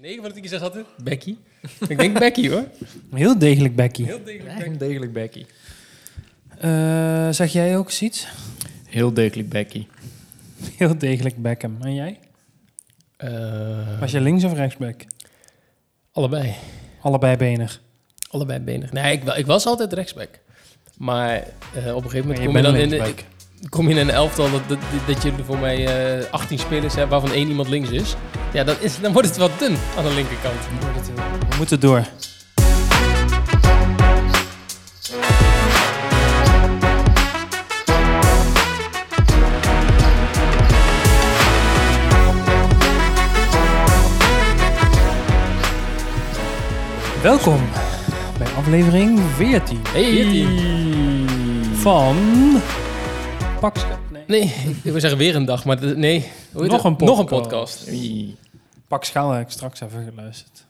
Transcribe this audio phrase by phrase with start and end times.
[0.00, 1.36] 9 van de 10 keer zegt altijd Becky.
[1.88, 2.64] ik denk Becky hoor.
[3.14, 4.04] Heel degelijk, Becky.
[4.04, 4.76] Heel degelijk Becky.
[4.78, 5.46] degelijk Becky.
[6.58, 8.26] Eh, zeg jij ook eens iets?
[8.86, 9.86] Heel degelijk Becky.
[10.76, 11.76] Heel degelijk Beckham.
[11.80, 12.18] En jij?
[13.16, 15.04] Eh, Was je links of rechtsback?
[16.12, 16.54] allebei.
[17.00, 17.80] Allebei benig.
[18.30, 18.92] Allebei benig.
[18.92, 20.28] Nee, ik, ik was altijd rechtsback.
[20.96, 21.34] Maar
[21.74, 23.24] eh, op een gegeven moment je kom je, dan in, ik-
[23.68, 27.10] kom je in een elftal dat, dat, dat je voor mij eh 18 spelers hebt
[27.10, 28.14] waarvan één iemand links is.
[28.52, 30.54] Ja, dan, is, dan wordt het wat dun aan de linkerkant.
[31.48, 32.04] We moeten door.
[47.22, 47.60] Welkom
[48.38, 50.46] bij aflevering 14 Hey,
[51.74, 52.16] van
[54.10, 54.22] Nee.
[54.26, 54.42] Nee,
[54.82, 56.30] ik wil zeggen weer een dag, maar de- nee.
[56.52, 57.00] Hoe Nog het?
[57.00, 57.88] een Nog een podcast.
[57.88, 58.36] Oei.
[58.88, 60.64] Pak Schaal heb ik straks even geluisterd.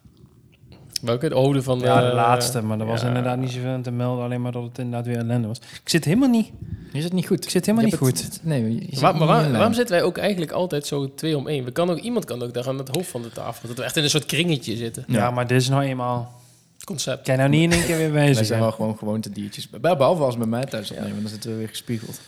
[1.03, 1.29] Welke?
[1.29, 1.79] De ode van...
[1.79, 3.07] Ja, de eh, laatste, maar er was ja.
[3.07, 5.59] inderdaad niet zoveel aan te melden, alleen maar dat het inderdaad weer ellende was.
[5.59, 6.51] Ik zit helemaal niet,
[6.93, 7.45] Is het niet goed?
[7.45, 8.23] ik zit helemaal Je niet goed.
[8.23, 11.65] het- nee, niet waar- waarom zitten wij ook eigenlijk altijd zo twee om één?
[11.65, 13.69] We kan ook, iemand kan ook daar aan het hoofd van de tafel.
[13.69, 15.05] Dat we echt in een soort kringetje zitten.
[15.07, 15.31] Ja, Ja.
[15.31, 16.41] maar dit is nou eenmaal...
[16.85, 17.23] Concept.
[17.25, 18.45] Kan je nou niet in één keer weer Wij wijzen?
[18.47, 19.69] zijn wel gewoon gewoontediertjes.
[19.71, 22.21] Be- Behalve als we met mij thuis opnemen, dan zitten we weer gespiegeld,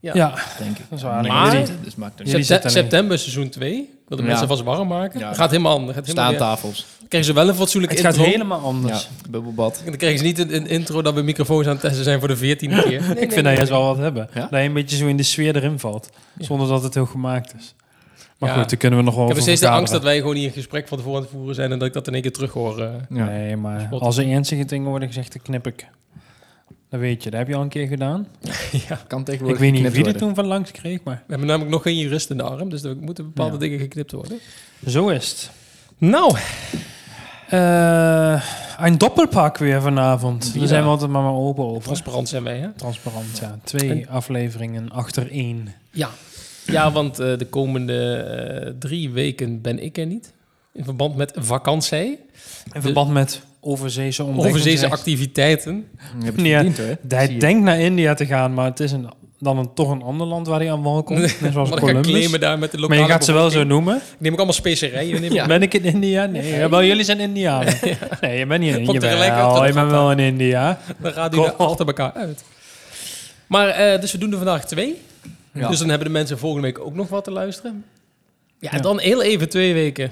[0.00, 0.14] Ja.
[0.14, 0.84] Ja, denk ik.
[0.88, 1.22] Dat is waar.
[1.22, 1.50] Nee, Maar-
[1.84, 2.50] dus maakt er niet.
[2.50, 3.90] Er september seizoen 2.
[4.08, 4.30] Dat de Ja.
[4.30, 5.20] mensen vast warm maken.
[5.20, 5.34] Ja.
[5.34, 5.96] Gaat helemaal anders.
[5.96, 6.86] Gaat helemaal weer- Staantafels.
[6.98, 8.22] Dan krijgen ze wel een fatsoenlijk het intro.
[8.22, 9.08] gaat helemaal Ja, anders.
[9.30, 9.82] bubbelbad.
[9.84, 12.28] Dan krijgen ze niet een, een intro dat we microfoons aan het testen zijn voor
[12.28, 13.00] de veertiende keer.
[13.00, 14.28] Nee, ik vind dat juist wel wat hebben.
[14.34, 14.40] Ja?
[14.40, 16.44] Dat je een beetje zo in de sfeer erin valt, Ja.
[16.44, 17.74] zonder dat het heel gemaakt is.
[18.38, 18.56] Maar Ja.
[18.60, 20.46] goed, daar kunnen we nog wel Ik heb steeds de angst dat wij gewoon hier
[20.46, 22.32] een gesprek van tevoren aan het voeren zijn en dat ik dat in één keer
[22.32, 22.80] terug hoor.
[22.80, 22.88] eh.
[23.10, 23.24] Ja.
[23.24, 25.86] Nee, maar als er ernstige dingen worden gezegd, dan knip ik.
[26.90, 28.26] Dat weet je, dat heb je al een keer gedaan.
[28.88, 29.00] ja.
[29.06, 31.70] Kan Ik tegenwoordig weet niet wie er toen van langs kreeg, maar We hebben namelijk
[31.74, 33.58] nog geen jurist in de arm, dus er moeten bepaalde Ja.
[33.58, 34.38] dingen geknipt worden.
[34.86, 35.50] zo is het.
[35.98, 36.36] Nou,
[37.48, 38.42] Eh,
[38.78, 40.50] een doppelpak weer vanavond.
[40.52, 40.58] Ja.
[40.58, 41.82] Daar zijn we altijd maar, maar open over.
[41.82, 42.72] transparant zijn wij, hè?
[42.72, 43.58] Transparant, ja.
[43.64, 45.74] Twee En- afleveringen achter één.
[45.90, 46.08] Ja.
[46.66, 50.32] Ja, want eh, de komende eh, drie weken ben ik er niet.
[50.72, 52.18] In verband met vakantie,
[52.72, 55.88] In verband met overzeese activiteiten.
[56.18, 56.54] Je hebt het Ja.
[56.56, 56.96] verdiend, hoor.
[57.08, 60.26] Hij denkt naar India te gaan, maar het is een, dan een, toch een ander
[60.26, 61.18] land waar hij aan wal komt.
[61.40, 62.30] Net zoals Maar ik Columbus.
[62.40, 63.96] daar met de Maar lokale je gaat ze wel zo noemen.
[63.96, 65.12] Ik neem ook allemaal specerijen.
[65.14, 65.32] Neem ik.
[65.32, 65.46] Ja.
[65.46, 66.24] Ben ik in India?
[66.26, 66.46] Nee.
[66.58, 67.74] Ja, wel, jullie zijn Indianen.
[68.20, 68.92] Nee, je bent niet in India.
[68.92, 70.78] je bent gaat wel in India.
[70.98, 72.44] Dan gaat u er achter elkaar uit.
[73.46, 75.00] Maar, eh, dus we doen er vandaag twee.
[75.52, 75.68] Ja.
[75.68, 77.84] Dus dan hebben de mensen volgende week ook nog wat te luisteren.
[78.58, 78.82] Ja, en Ja.
[78.82, 80.10] dan heel even twee weken.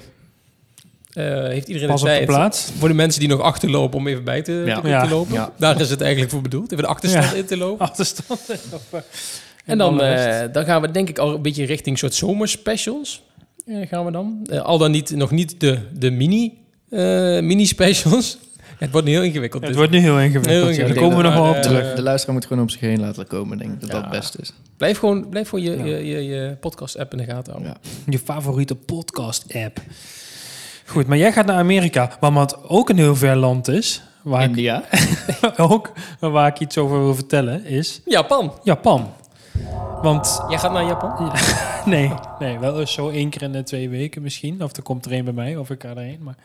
[1.13, 2.71] Eh, heeft iedereen Pas de op de tijd plaats.
[2.77, 4.81] voor de mensen die nog achterlopen om even bij te, Ja.
[4.81, 5.03] te, Ja.
[5.03, 5.33] te lopen.
[5.33, 5.53] Ja.
[5.57, 6.71] Daar is het eigenlijk voor bedoeld.
[6.71, 7.33] Even de achterstand Ja.
[7.35, 7.85] in te lopen.
[7.85, 8.39] Achterstand.
[9.65, 13.21] En dan, eh, dan gaan we denk ik al een beetje richting soort zomerspecials.
[13.65, 14.47] Eh, gaan we dan.
[14.63, 16.53] Al dan niet, nog niet de, de mini,
[16.89, 16.99] eh,
[17.39, 18.37] mini-specials.
[18.79, 19.61] het wordt nu heel ingewikkeld.
[19.61, 19.79] het dit.
[19.79, 20.45] wordt nu heel ingewikkeld.
[20.45, 20.85] Heel ja.
[20.85, 21.95] Daar komen we nog wel op terug.
[21.95, 24.37] De luisteraar moet gewoon op zich heen laten komen, denk ik dat dat het beste
[24.41, 24.53] is.
[24.77, 25.85] Blijf gewoon, blijf gewoon je, Ja.
[25.85, 27.77] je, je, je podcast-app in de gaten houden.
[27.83, 27.89] Ja.
[28.11, 29.81] Je favoriete podcast-app.
[30.89, 34.43] Goed, maar jij gaat naar Amerika, maar wat ook een heel ver land is, waar,
[34.43, 34.83] ik, India.
[35.57, 38.53] ook, waar ik iets over wil vertellen, is Japan.
[38.63, 39.13] Japan.
[40.01, 41.31] Want Jij gaat naar Japan?
[41.85, 44.63] Nee, nee, wel eens zo één keer in de twee weken misschien.
[44.63, 46.19] Of er komt er één bij mij, of ik ga erheen.
[46.21, 46.35] Maar,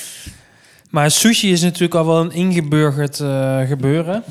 [0.90, 4.22] maar sushi is natuurlijk al wel een ingeburgerd eh, gebeuren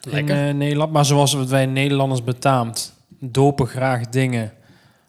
[0.00, 0.36] Lekker.
[0.36, 0.92] in eh, Nederland.
[0.92, 4.52] Maar zoals wij Nederlanders betaamt, dopen graag dingen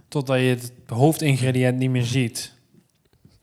[0.07, 2.52] totdat je het hoofdingrediënt niet meer ziet.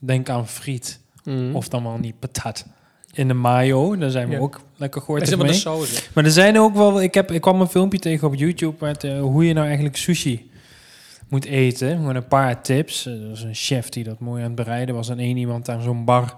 [0.03, 1.55] Denk aan friet, Mm.
[1.57, 2.67] of dan wel niet patat.
[3.13, 4.41] In de mayo, daar zijn we Ja.
[4.41, 5.03] ook lekker
[5.39, 5.53] de mee.
[5.53, 5.91] saus.
[5.91, 6.07] hè?
[6.15, 7.03] Maar er zijn ook wel...
[7.03, 8.77] Ik, heb, ik kwam een filmpje tegen op YouTube...
[8.85, 10.51] Met, eh, hoe je nou eigenlijk sushi
[11.29, 11.97] moet eten.
[11.97, 13.07] Gewoon een paar tips.
[13.07, 15.09] Er was een chef die dat mooi aan het bereiden was.
[15.09, 16.35] En één iemand aan zo'n bar...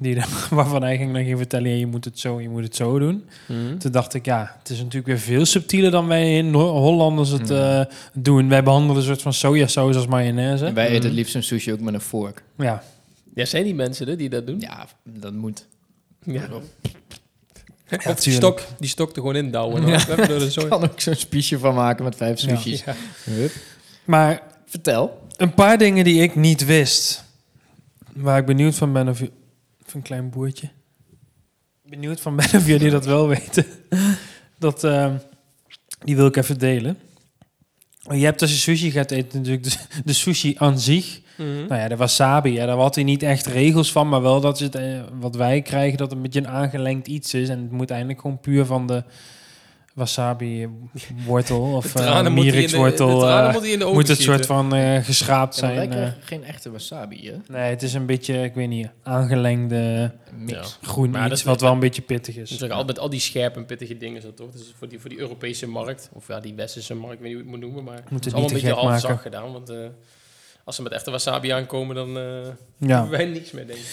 [0.00, 1.70] Die dan, waarvan hij ging dan ging vertellen...
[1.70, 3.24] "Ja, je moet het zo, je moet het zo doen.
[3.46, 3.78] Mm.
[3.78, 4.56] Toen dacht ik, ja...
[4.58, 8.48] Het is natuurlijk weer veel subtieler dan wij in Ho- Hollanders het eh, doen.
[8.48, 10.66] Wij behandelen een soort van sojasaus als mayonaise.
[10.66, 12.42] En wij eten het liefst een sushi ook met een vork.
[12.58, 12.82] Ja.
[13.34, 14.60] Ja, zijn die mensen hè, die dat doen?
[14.60, 15.66] Ja, dat moet.
[16.24, 16.42] Ja.
[17.90, 19.86] Ja, Of die stok, die stok er gewoon in douwen.
[19.86, 20.04] Ja.
[20.16, 20.68] De zooi.
[20.78, 22.84] kan ook zo'n spiesje van maken met vijf sushis.
[22.84, 22.94] Ja.
[24.04, 25.26] Maar Vertel.
[25.36, 27.24] een paar dingen die ik niet wist...
[28.14, 29.20] Waar ik benieuwd van ben of...
[29.88, 30.68] Of een klein boertje.
[31.82, 33.66] Benieuwd van ben of jullie dat wel weten.
[34.58, 35.16] Dat, ehm,
[36.04, 36.98] die wil ik even delen.
[38.10, 41.20] Je hebt als je sushi gaat eten natuurlijk de, de sushi aan zich.
[41.36, 41.66] Mhm.
[41.66, 44.58] Nou ja, de wasabi, ja, daar had hij niet echt regels van, maar wel dat
[44.58, 47.48] het, eh, wat wij krijgen, dat het een beetje een aangelengd iets is.
[47.48, 49.04] En het moet eigenlijk gewoon puur van de
[49.98, 53.28] wasabi-wortel of De uh, moet de mierikswortel.
[53.28, 54.24] eh, moet moet het schieten.
[54.34, 56.08] soort van eh, geschraapt zijn eh.
[56.20, 57.34] geen echte wasabi, hè?
[57.58, 60.78] nee, het is een beetje, ik weet niet, aangelengde Mix.
[60.82, 62.58] groen Maar dat iets is- wat wel een beetje pittig Dus is.
[62.58, 64.50] zeg, al met al die scherpe en pittige dingen zo toch?
[64.50, 67.36] Dus voor die, voor die Europese markt, of ja, die westerse markt, ik weet niet
[67.36, 69.22] hoe je het moet noemen, maar het Moet is het niet allemaal een beetje zacht
[69.22, 69.52] gedaan.
[69.52, 69.76] Want eh,
[70.64, 72.22] als ze met echte wasabi aankomen, dan eh
[72.78, 73.00] Ja.
[73.00, 73.86] hebben wij niks meer, denk ik.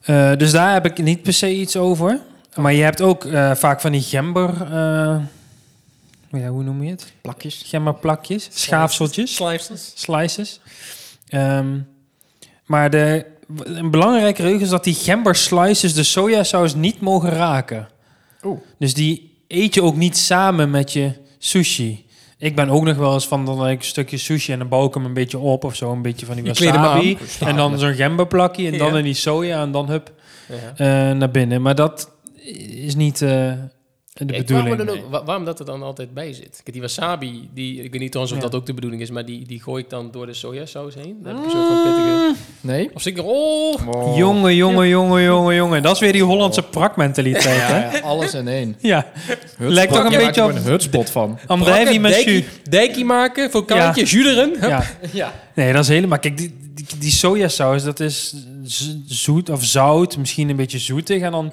[0.00, 2.20] Eh, dus daar heb ik niet per se iets over.
[2.56, 4.50] Maar je hebt ook eh, vaak van die gember...
[4.62, 5.16] eh,
[6.32, 7.12] ja, hoe noem je het?
[7.20, 7.62] Plakjes.
[7.66, 9.34] Gemberplakjes, schaafseltjes.
[9.34, 9.92] Slices.
[9.94, 10.60] slices.
[11.28, 11.78] Ehm,
[12.64, 13.26] maar de,
[13.62, 17.88] een belangrijke regel is dat die gember slices de sojasaus niet mogen raken.
[18.44, 18.58] Oeh.
[18.78, 22.06] Dus die eet je ook niet samen met je sushi.
[22.38, 24.86] Ik ben ook nog wel eens van dan ik een stukje sushi en dan bouw
[24.86, 27.18] ik hem een beetje op of zo, een beetje van die wasabi.
[27.40, 30.12] En dan zo'n gemberplakje en dan in die soja en dan hup
[30.48, 31.10] Ja.
[31.10, 31.62] eh, naar binnen.
[31.62, 32.10] Maar dat
[32.86, 33.52] is niet eh,
[34.12, 34.76] de bedoeling.
[34.76, 36.50] dan ook waarom dat er dan altijd bij zit.
[36.62, 38.48] Kijk, die wasabi, die, ik weet niet trouwens of Ja.
[38.50, 41.16] dat ook de bedoeling is, maar die, die gooi ik dan door de sojasaus heen.
[41.22, 42.34] Dan heb ik soort van pittige...
[42.60, 42.90] Nee?
[42.94, 43.58] Of zit ik er, oh,
[43.88, 44.16] Oh.
[44.16, 45.82] Jongen, jongen, jongen, jongen, jongen.
[45.82, 47.84] Dat is weer die Hollandse prakmentaliteit, hè?
[47.84, 48.76] Ja, ja, alles in één.
[48.80, 49.68] Ja, Hutspot.
[49.72, 51.38] Lijkt toch een Je beetje op- een hutspot van.
[51.46, 52.44] Andrijvi met dijkie, jus.
[52.70, 54.50] dijkie maken, vulkaantje, erin.
[54.60, 54.68] Hup.
[54.70, 54.84] Ja.
[55.12, 55.32] Ja.
[55.54, 56.18] Nee, dat is helemaal...
[56.18, 58.34] Kijk, die, die, die sojasaus, dat is
[59.06, 60.16] zoet of zout.
[60.16, 61.22] Misschien een beetje zoetig.
[61.22, 61.52] En dan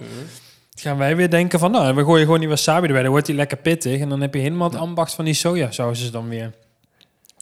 [0.80, 1.72] gaan wij weer denken van...
[1.72, 3.02] Nou, we gooien gewoon die wasabi erbij.
[3.02, 4.00] Dan wordt die lekker pittig.
[4.02, 6.54] En dan heb je helemaal het ambacht van die sojasaus dan weer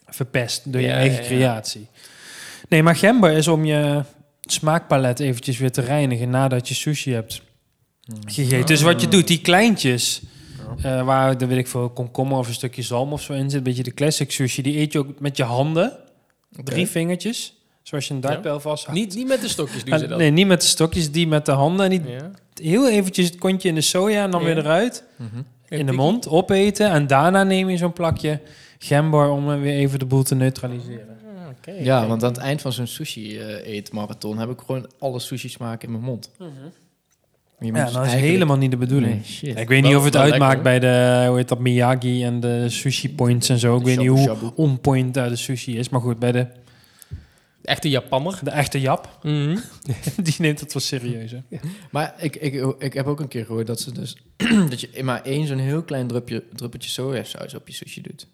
[0.07, 1.35] verpest door je Ja, eigen ja, ja.
[1.35, 1.87] creatie.
[2.69, 4.01] Nee, maar gember is om je
[4.41, 7.41] smaakpalet eventjes weer te reinigen nadat je sushi hebt
[8.25, 8.65] gegeten.
[8.65, 10.21] Dus wat je doet, die kleintjes...
[10.81, 13.53] eh, waar, dan weet ik veel, komkommer of een stukje zalm of zo in zit.
[13.57, 14.61] Een beetje de classic sushi.
[14.61, 15.97] Die eet je ook met je handen.
[16.63, 17.53] Drie vingertjes.
[17.83, 18.99] Zoals je een dartpijl vasthoudt.
[18.99, 20.17] Niet, niet met de stokjes doen Ah, ze dat.
[20.17, 21.85] nee, niet met de stokjes, die met de handen.
[21.85, 22.31] En die Ja.
[22.63, 24.45] Heel eventjes het kontje in de soja en dan Ja.
[24.45, 25.03] weer eruit.
[25.15, 25.41] Mhm.
[25.67, 26.89] In de mond, opeten.
[26.89, 28.39] En daarna neem je zo'n plakje
[28.79, 31.17] gember om eh, weer even de boel te neutraliseren.
[31.37, 35.49] Ah, oké, Ja, want aan het eind van zo'n sushi-eetmarathon heb ik gewoon alle sushi
[35.49, 36.31] smaken in mijn mond.
[36.39, 36.45] Je
[37.71, 39.13] moet Ja, dat is eigenlijk- helemaal niet de bedoeling.
[39.13, 39.59] Nee, shit.
[39.59, 42.69] Ik weet niet of het uitmaakt lekker, bij de, hoe heet dat, Miyagi en de
[42.69, 43.77] sushi points en zo.
[43.77, 44.49] Ik weet niet hoe shabu.
[44.55, 45.89] on point daar de sushi is.
[45.89, 46.47] Maar goed, bij de,
[47.65, 48.39] Echte Japanner.
[48.43, 49.57] de echte Jap, Mhm.
[50.23, 51.31] die neemt het wel serieus.
[51.31, 51.37] Hè?
[51.91, 54.17] Maar ik, ik, ik heb ook een keer gehoord dat ze dus
[54.69, 58.27] dat je maar één zo'n heel klein drupje, druppeltje sojasaus op je sushi doet.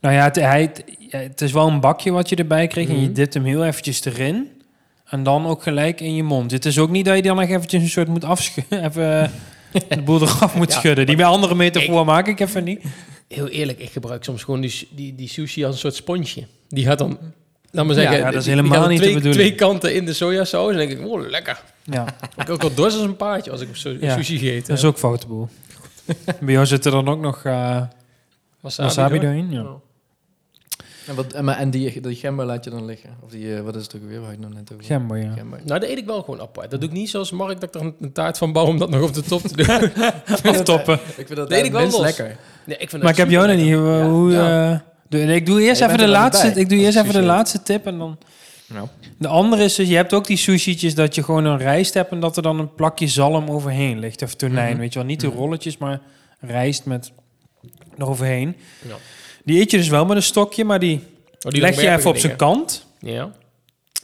[0.00, 0.72] Nou ja het, hij,
[1.08, 2.88] het, is wel een bakje wat je erbij kreeg.
[2.88, 3.12] En je Mhm.
[3.12, 4.48] dipt hem heel eventjes erin.
[5.04, 6.50] En dan ook gelijk in je mond.
[6.50, 8.84] Het is ook niet dat je dan nog eventjes een soort moet afschudden.
[8.88, 9.30] Even
[9.88, 11.06] de boel eraf moet Ja, schudden.
[11.06, 12.82] Die bij andere metafoor maak ik even niet.
[13.28, 16.46] Heel eerlijk, ik gebruik soms gewoon die, die, die sushi als een soort sponsje.
[16.68, 17.18] Die gaat dan,
[17.72, 19.34] laat maar zeggen, Ja, dat is helemaal niet de twee, bedoeling.
[19.40, 20.70] twee kanten in de sojasaus.
[20.72, 21.62] En dan denk ik, oh, lekker.
[21.84, 22.06] Ja,
[22.42, 25.26] Ik ook wel dorst als een paardje als ik sushi gegeten dat is ook foute
[25.26, 25.48] boel.
[26.40, 27.82] bij jou zit er dan ook nog eh,
[28.60, 29.50] wasabi doorheen.
[29.50, 29.62] Ja.
[29.62, 29.80] Oh.
[31.06, 33.10] En, wat, en, maar- en die, die gember laat je dan liggen?
[33.24, 34.20] Of die, eh, wat is het ook weer?
[34.20, 35.32] Waar ik nou net over Gember, ja.
[35.32, 35.60] Gember.
[35.64, 36.70] Nou, dat eet ik wel gewoon apart.
[36.70, 38.78] Dat doe ik niet zoals Mark, dat ik er een, een taart van bouw om
[38.78, 39.92] dat nog op de top te doen.
[40.54, 40.94] Aftoppen.
[40.94, 41.98] Ik vind dat Nee, ik wel los.
[42.00, 42.36] lekker.
[42.64, 43.74] nee, ik vind Maar ik heb jou nog niet.
[44.10, 44.72] Hoe, Ja.
[44.72, 44.78] eh,
[45.20, 46.46] ik doe eerst Ja, even de laatste.
[46.46, 48.18] Ik doe eerst even de laatste tip en dan.
[48.66, 48.88] Nou,
[49.18, 52.10] De andere is dus, je hebt ook die sushi'tjes dat je gewoon een rijst hebt
[52.10, 54.22] en dat er dan een plakje zalm overheen ligt.
[54.22, 54.78] Of tonijn, Mhm.
[54.80, 55.08] weet je wel.
[55.08, 55.36] Niet de Mhm.
[55.36, 56.00] rolletjes, maar
[56.40, 57.12] rijst met
[57.98, 58.56] eroverheen.
[58.88, 58.94] Ja.
[59.44, 61.00] Die eet je dus wel met een stokje, maar die,
[61.46, 62.86] Oh, die leg je even op zijn kant.
[63.00, 63.30] Ja.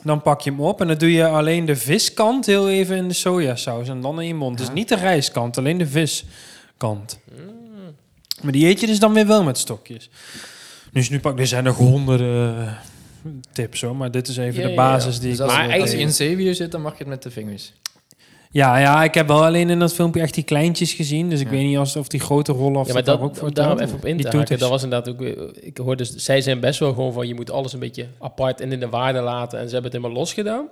[0.02, 3.08] Dan pak je hem op en dan doe je alleen de viskant heel even in
[3.08, 4.58] de sojasaus en dan in je mond.
[4.58, 7.18] Dus niet de rijstkant, alleen de viskant.
[7.30, 7.94] Mm.
[8.42, 10.10] Maar die eet je dus dan weer wel met stokjes.
[10.92, 12.72] Dus nu pak, er zijn nog honderden eh,
[13.52, 15.20] tips hoor, maar dit is even Ja, de basis ja.
[15.20, 15.46] die dus ik...
[15.46, 17.72] Maar als je in zeewier zit, dan mag je het met de vingers.
[18.50, 21.48] Ja, ja, ik heb wel alleen in dat filmpje echt die kleintjes gezien, dus ik
[21.48, 23.76] weet niet als, of die grote rollen of Ja, maar dat, ook voor om daarop
[23.78, 23.88] telt.
[23.88, 25.18] even op in te haken, dat was inderdaad ook...
[25.20, 28.06] weer- Ik hoorde, dus, zij zijn best wel gewoon van, je moet alles een beetje
[28.18, 29.58] apart en in de waarde laten.
[29.58, 30.68] En ze hebben het helemaal los gedaan.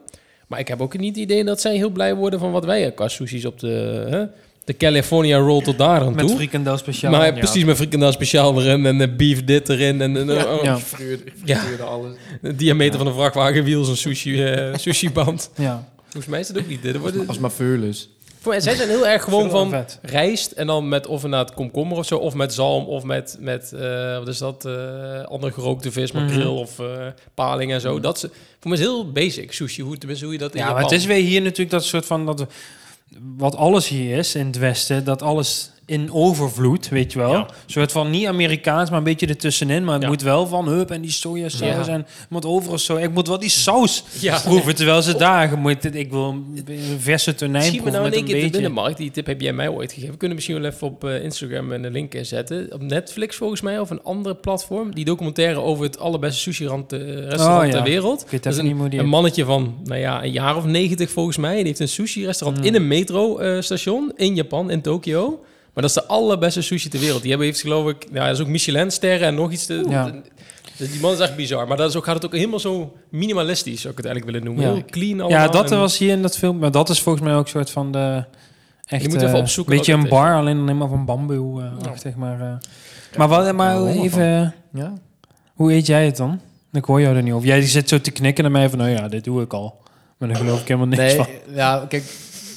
[0.46, 2.92] Maar ik heb ook niet het idee dat zij heel blij worden van wat wij
[2.92, 4.06] qua sushis op de...
[4.10, 4.24] Hè,
[4.66, 6.36] de California roll tot daar aan Met toe.
[6.36, 7.10] frikandel speciaal.
[7.12, 7.32] maar ja.
[7.32, 10.00] precies met frikandel speciaal erin en eh, beef dit erin.
[10.00, 10.78] En, en, oh, Ja.
[10.78, 11.56] Frituurde, Ja.
[11.58, 12.16] frituurde alles.
[12.42, 15.50] de diameter van een vrachtwagenwiel, zo'n sushi, eh sushi band.
[15.56, 15.88] Ja.
[16.02, 16.82] Volgens mij is dat ook niet.
[16.82, 18.08] Dat wordt, Als maar veulens.
[18.40, 19.98] voor mij, zij zijn heel erg gewoon van vet.
[20.02, 23.72] rijst en dan met of inderdaad komkommer of zo, of met zalm, of met, met
[23.72, 26.60] eh, wat is dat, eh andere gerookte vis, makreel Mhm.
[26.62, 26.86] of eh,
[27.34, 28.00] paling en zo.
[28.00, 28.20] Dat is,
[28.60, 30.92] voor mij is heel basic sushi, hoe, tenminste, hoe je dat in Ja, maar het
[30.92, 32.26] is weer hier natuurlijk dat soort van...
[32.26, 32.46] Dat,
[33.36, 37.32] wat alles hier is in het Westen, dat alles in overvloed, weet je wel.
[37.32, 37.46] Ja.
[37.66, 39.84] Soort van niet Amerikaans, maar een beetje ertussenin.
[39.84, 40.08] Maar het Ja.
[40.08, 41.92] moet wel van, hup, en die sojasaus Ja.
[41.92, 42.96] en moet overal zo.
[42.96, 44.38] Ik moet wel die saus Ja.
[44.44, 45.10] proeven, terwijl ze
[45.50, 48.50] je moet, ik wil een verse tonijn Misschien proeven nou met een de beetje.
[48.50, 48.96] binnenmarkt.
[48.96, 50.10] Die tip heb jij mij ooit gegeven.
[50.12, 52.68] We kunnen misschien wel even op eh, Instagram een link inzetten.
[52.72, 54.94] Op Netflix volgens mij, of een andere platform.
[54.94, 57.70] Die documentaire over het allerbeste sushi-restaurant Oh, ja.
[57.70, 58.26] ter wereld.
[58.30, 58.58] Dat is.
[58.58, 61.56] Een mannetje van, nou ja, een jaar of negentig volgens mij.
[61.56, 62.74] Die heeft een sushi-restaurant Hmm.
[62.74, 65.40] in een metro-station in Japan, in Tokio.
[65.76, 67.20] Maar dat is de allerbeste sushi ter wereld.
[67.20, 69.66] Die hebben heeft geloof ik, nou, dat is ook Michelin-sterren en nog iets.
[69.66, 70.04] Te, Ja.
[70.76, 71.68] de- die man is echt bizar.
[71.68, 74.54] Maar dat is ook, gaat het ook helemaal zo minimalistisch, zou ik het eigenlijk willen
[74.54, 74.66] noemen.
[74.74, 74.80] Ja.
[74.80, 75.40] Heel clean allemaal.
[75.40, 76.58] ja, dat en- was hier in dat film.
[76.58, 78.24] Maar dat is volgens mij ook een soort van de...
[78.86, 80.08] Echt, Je moet even eh, opzoeken beetje een is.
[80.08, 82.40] bar, alleen dan helemaal van bamboe eh, achtig, maar...
[82.40, 82.52] eh,
[83.16, 84.54] maar wat, maar Ja, even...
[84.72, 84.92] Ja.
[85.54, 86.40] Hoe eet jij het dan?
[86.72, 87.46] Ik hoor jou er niet over.
[87.48, 89.82] Jij die zit zo te knikken naar mij van, nou ja, dit doe ik al.
[90.18, 91.26] Maar daar geloof ik helemaal niks Nee, van.
[91.54, 92.02] ja, kijk,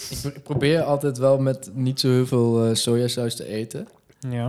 [0.10, 3.88] ik pro- ik probeer altijd wel met niet zo heel veel eh, sojasaus te eten.
[4.30, 4.46] Ja.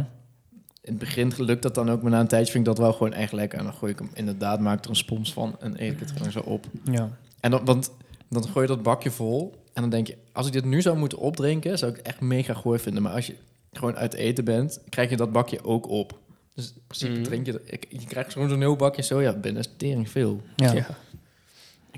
[0.82, 2.92] In het begin lukt dat dan ook, maar na een tijdje vind ik dat wel
[2.92, 3.58] gewoon echt lekker.
[3.58, 6.00] En dan gooi ik hem inderdaad, maak ik er een spons van en eet ik
[6.00, 6.66] het gewoon zo op.
[6.84, 7.10] ja.
[7.40, 7.90] En dan, want,
[8.28, 10.96] dan gooi je dat bakje vol en dan denk je, als ik dit nu zou
[10.98, 13.02] moeten opdrinken, zou ik het echt mega gooi vinden.
[13.02, 13.34] Maar als je
[13.72, 16.18] gewoon uit eten bent, krijg je dat bakje ook op.
[16.54, 17.22] Dus in principe Mhm.
[17.22, 20.40] drink je, je krijgt gewoon zo'n heel bakje soja binnen, dat is tering veel.
[20.56, 20.72] Ja.
[20.72, 20.86] Ja.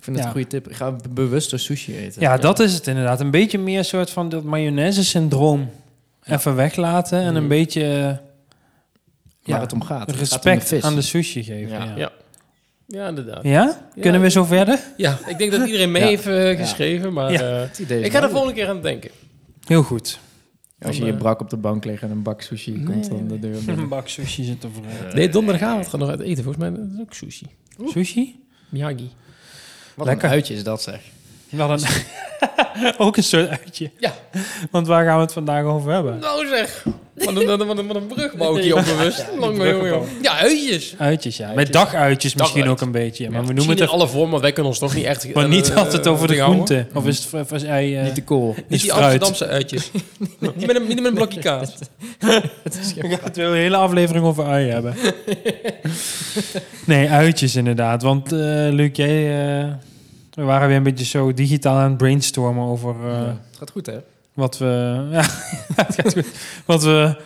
[0.02, 0.32] Ik vind het Ja.
[0.32, 0.68] een goede tip.
[0.70, 2.20] Ik ga be- bewuster sushi eten.
[2.20, 3.20] ja, dat is het inderdaad.
[3.20, 5.70] Een beetje meer soort van dat mayonaise-syndroom.
[6.24, 7.48] Even weglaten en een Mm.
[7.48, 8.20] beetje eh, Waar
[9.42, 9.88] ja, het om gaat.
[9.90, 10.82] Het gaat om de respect vis.
[10.82, 11.68] aan de sushi geven.
[11.78, 11.84] Ja.
[11.84, 12.12] Ja, Ja.
[12.86, 13.42] Ja, inderdaad.
[13.44, 13.88] Ja?
[14.00, 14.80] Kunnen we zo verder?
[14.96, 16.08] Ja, ik denk dat iedereen mee Ja.
[16.08, 17.40] heeft eh, geschreven, maar Ja.
[17.40, 19.10] eh, Het idee is ik ga er wel- volgende keer aan denken.
[19.64, 20.18] Heel goed.
[20.80, 23.28] Als je eh, brak op de bank ligt en een bak sushi Nee, komt dan
[23.28, 25.14] de deur Een bak sushi zit er voor.
[25.14, 26.44] Nee, donderdagavond gaan we nog uit eten.
[26.44, 27.46] Volgens mij dat is ook sushi.
[27.86, 28.40] Sushi?
[28.68, 29.10] Miyagi.
[29.94, 30.24] Wat Lekker.
[30.24, 31.00] een uitje is dat zeg.
[31.52, 31.80] Wel een
[32.98, 33.90] ook een soort uitje.
[33.98, 34.14] Ja.
[34.70, 36.18] Want waar gaan we het vandaag over hebben?
[36.18, 39.26] Nou zeg, wat een, wat een, wat hier onbewust.
[39.38, 40.02] Lang jongen.
[40.22, 40.94] Ja, uitjes.
[40.98, 41.52] Uitjes, ja.
[41.54, 43.30] Met daguitjes misschien ook een beetje.
[43.30, 45.26] Maar Ja, we noemen het in alle vormen, want wij kunnen ons toch niet echt...
[45.34, 46.64] Maar niet eh, altijd over de houden.
[46.66, 46.86] groente.
[46.98, 47.96] Of is het of is ei...
[47.96, 48.46] eh, Niet te cool.
[48.56, 49.22] Niet is die fruit.
[49.22, 49.90] Amsterdamse uitjes.
[50.38, 51.74] niet, met een, niet met een blokje kaas.
[52.18, 52.40] We
[53.08, 54.94] gaan het wel een hele aflevering over ui hebben.
[56.86, 58.02] nee, uitjes inderdaad.
[58.02, 58.38] Want eh
[58.70, 59.78] Luc, jij...
[60.34, 63.24] eh, we waren weer een beetje zo digitaal aan het brainstormen over eh, Ja.
[63.48, 63.98] Het gaat goed hè?
[64.34, 64.66] wat we...
[65.10, 65.20] Ja,
[65.84, 66.26] het gaat goed.
[66.66, 67.16] Wat we...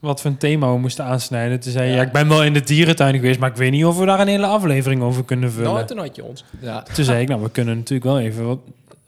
[0.00, 1.60] Wat voor een thema we moesten aansnijden.
[1.60, 1.96] Toen zei je, ja.
[2.00, 2.06] Ja.
[2.06, 4.28] ik ben wel in de dierentuin geweest, maar ik weet niet of we daar een
[4.28, 5.72] hele aflevering over kunnen vullen.
[5.72, 6.44] Nou, toen had je ons.
[6.60, 6.82] Ja.
[6.82, 8.58] Toen zei ik, nou, we kunnen natuurlijk wel even wat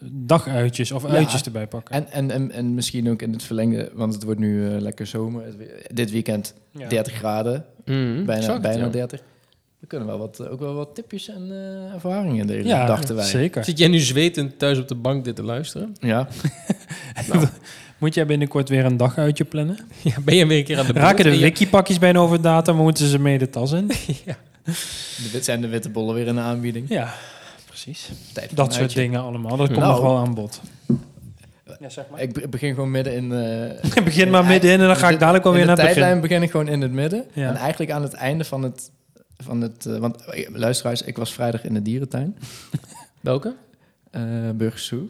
[0.04, 1.08] daguitjes of Ja.
[1.08, 1.94] uitjes erbij pakken.
[1.94, 5.06] En, en, en, en misschien ook in het verlengde, want het wordt nu eh, lekker
[5.06, 5.42] zomer.
[5.92, 6.88] Dit weekend Ja.
[6.88, 8.90] 30 graden, Mm, bijna, het, bijna ja.
[8.90, 9.20] 30.
[9.82, 13.24] We kunnen wel wat, ook wel wat tipjes en eh, ervaringen delen, Ja, dachten wij.
[13.24, 13.64] zeker.
[13.64, 15.96] Zit jij nu zwetend thuis op de bank dit te luisteren?
[16.00, 16.28] Ja,
[17.98, 19.78] Moet jij binnenkort weer een daguitje plannen?
[20.02, 22.76] Ja, ben je weer een keer aan de beurt Raken de wikipakjes bijna over datum,
[22.76, 23.86] moeten ze mee de tas in?
[24.66, 26.88] de, wit- zijn de witte bollen weer in de aanbieding.
[26.88, 27.14] Ja,
[27.66, 28.10] precies.
[28.32, 29.56] Tijd Dat soort dingen allemaal.
[29.56, 29.92] Dat komt Nou.
[29.92, 30.60] nog wel aan bod.
[31.80, 32.20] Ja, zeg maar.
[32.20, 33.32] Ik be- begin gewoon midden in...
[33.32, 35.82] eh, Ik begin maar middenin en dan ga ik dadelijk wel weer in naar de
[35.82, 36.02] het begin.
[36.08, 37.24] tijdlijn begin ik gewoon in het midden.
[37.32, 37.48] Ja.
[37.48, 38.90] En eigenlijk aan het einde van het...
[39.42, 42.36] Van het eh, want eh, luisteraars, ik was vrijdag in de dierentuin.
[43.20, 43.54] Welke?
[44.10, 44.22] eh
[44.54, 45.08] Burgers Zoo.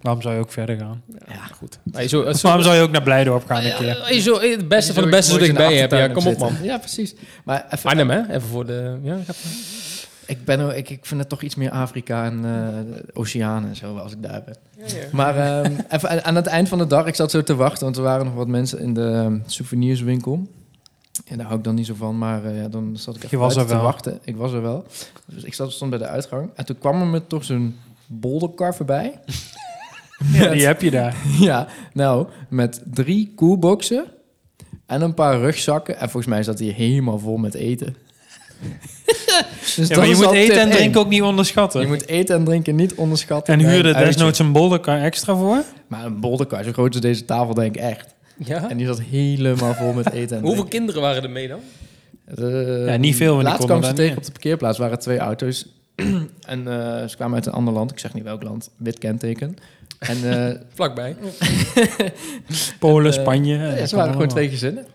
[0.00, 1.02] Waarom zou je ook verder gaan?
[1.28, 1.78] Ja, goed.
[1.92, 4.14] Maar je zo, Waarom zou je ook naar Blijdorp gaan een keer?
[4.14, 5.92] je zo, het beste van de beste in de dichtbij hebt.
[5.92, 6.52] Ja, kom op man.
[6.62, 7.14] Ja, precies.
[7.44, 8.28] Maar even, Arnhem, hè?
[8.28, 8.98] Even voor de...
[9.02, 9.36] Ja, ik heb-
[10.26, 13.76] ik, ben, ook- ik, ik vind het toch iets meer Afrika en eh oceanen en
[13.76, 14.56] zo als ik daar ben.
[14.78, 15.02] ja, ja.
[15.12, 17.84] Maar ehm, even aan- aan het eind van de dag, ik zat zo te wachten,
[17.84, 20.48] want er waren nog wat mensen in de ehm, souvenirswinkel.
[21.24, 23.38] En daar hou ik dan niet zo van, maar eh, ja, dan zat ik even
[23.38, 23.92] Je was buiten er te wel.
[23.92, 24.18] wachten.
[24.24, 24.84] Ik was er wel.
[25.26, 26.50] Dus ik zat, stond bij de uitgang.
[26.54, 29.12] En toen kwam er me toch zo'n bolderkar voorbij.
[30.32, 31.16] Ja, die heb je daar.
[31.40, 34.04] ja, nou, met drie koelboxen
[34.86, 35.96] en een paar rugzakken.
[35.98, 37.96] En volgens mij zat hij helemaal vol met eten.
[39.76, 41.80] dus Ja, maar je moet eten en drinken ook niet onderschatten.
[41.80, 43.54] Je moet eten en drinken niet onderschatten.
[43.54, 45.62] en huurde desnoods een bolderkar extra voor.
[45.86, 48.14] Maar een bolderkar, zo groot als deze tafel, denk ik echt.
[48.38, 48.70] Ja?
[48.70, 51.60] En die zat helemaal vol met eten en Hoeveel kinderen waren er mee dan?
[52.24, 54.78] Eh, Ja, niet veel, Laatst konden kwam ze tegen op de parkeerplaats.
[54.78, 55.66] waren twee auto's.
[56.46, 57.90] en eh, ze kwamen uit een ander land.
[57.90, 58.70] Ik zeg niet welk land.
[58.76, 59.56] Wit kenteken.
[59.98, 61.16] En eh, Vlakbij.
[62.78, 63.56] Polen, Spanje.
[63.56, 64.86] ja, ze waren gewoon twee gezinnen.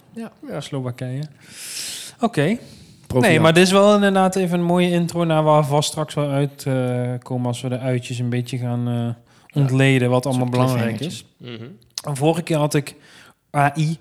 [0.50, 1.24] Ja, Slowakije.
[2.20, 2.58] Oké.
[3.20, 6.14] Nee, maar dit is wel inderdaad even een mooie intro naar waar we vast straks
[6.14, 11.26] wel uitkomen als we de uitjes een beetje gaan eh, ontleden wat allemaal belangrijk is.
[12.06, 12.96] En vorige keer had ik
[13.54, 13.98] AI,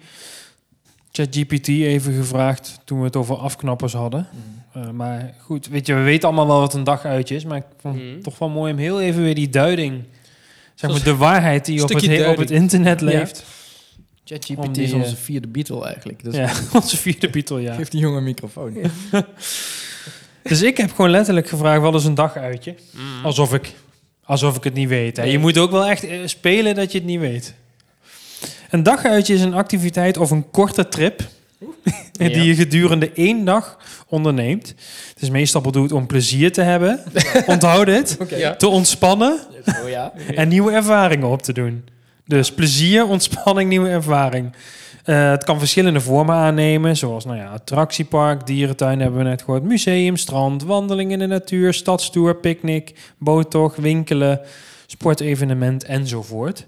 [1.12, 4.28] ChatGPT even gevraagd toen we het over afknappers hadden.
[4.32, 4.82] Mm.
[4.82, 7.64] Eh, maar goed, weet je, we weten allemaal wel wat een daguitje is, maar ik
[7.80, 8.20] vond het Mhm.
[8.20, 10.04] toch wel mooi om heel even weer die duiding,
[10.74, 13.06] zeg maar de waarheid die op het, op het internet Ja.
[13.06, 13.44] leeft,
[13.98, 16.22] Om ChatGPT is onze eh, vierde Beatle eigenlijk.
[16.24, 17.74] Dus ja, onze vierde Beatle, ja.
[17.74, 18.76] geef die jongen een microfoon.
[20.42, 22.74] Dus ik heb gewoon letterlijk gevraagd, wat is een daguitje?
[22.90, 23.24] Mm.
[23.24, 23.72] Alsof ik,
[24.24, 25.16] alsof ik het niet weet.
[25.16, 25.22] Hè.
[25.22, 27.54] Je moet ook wel echt eh, spelen dat je het niet weet.
[28.72, 31.20] Een daguitje is een activiteit of een korte trip...
[32.12, 32.42] die Ja.
[32.42, 34.68] je gedurende één dag onderneemt.
[35.14, 37.00] Het is meestal bedoeld om plezier te hebben.
[37.46, 38.16] Onthoud dit.
[38.28, 38.54] Ja.
[38.56, 39.40] Te ontspannen
[39.82, 40.12] Oh ja.
[40.34, 41.84] en nieuwe ervaringen op te doen.
[42.26, 44.52] Dus plezier, ontspanning, nieuwe ervaring.
[45.04, 49.62] Eh, het kan verschillende vormen aannemen, zoals nou ja, attractiepark, dierentuin hebben we net gehoord,
[49.62, 54.40] museum, strand, wandeling in de natuur, stadstoer, picknick, boottocht, winkelen,
[54.86, 56.66] sportevenement enzovoort.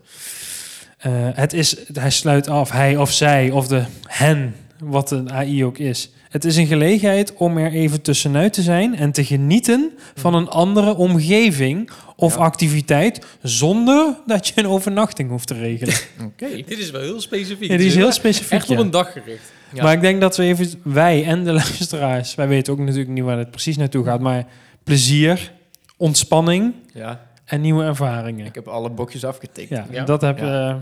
[1.04, 5.64] Eh, het is, hij sluit af, hij of zij of de hen, wat een AI
[5.64, 6.10] ook is.
[6.28, 10.48] Het is een gelegenheid om er even tussenuit te zijn en te genieten van een
[10.48, 12.40] andere omgeving of Ja.
[12.40, 15.94] activiteit zonder dat je een overnachting hoeft te regelen.
[16.26, 16.46] Oké.
[16.66, 17.70] Dit is wel heel specifiek.
[17.70, 18.52] Ja, die is Dus heel echt- specifiek.
[18.52, 19.52] Echt op een dag gericht.
[19.72, 19.82] Ja.
[19.82, 23.24] Maar ik denk dat we even, wij en de luisteraars, wij weten ook natuurlijk niet
[23.24, 24.44] waar het precies naartoe gaat, maar
[24.84, 25.52] plezier,
[25.96, 28.46] ontspanning Ja, en nieuwe ervaringen.
[28.46, 29.68] ik heb alle bokjes afgetikt.
[29.68, 30.04] Ja, Ja.
[30.04, 30.68] dat, heb, Ja.
[30.70, 30.76] eh,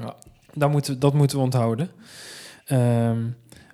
[0.00, 0.14] Ja.
[0.54, 1.90] dat, moeten, dat moeten we onthouden.
[2.66, 3.18] Ehm,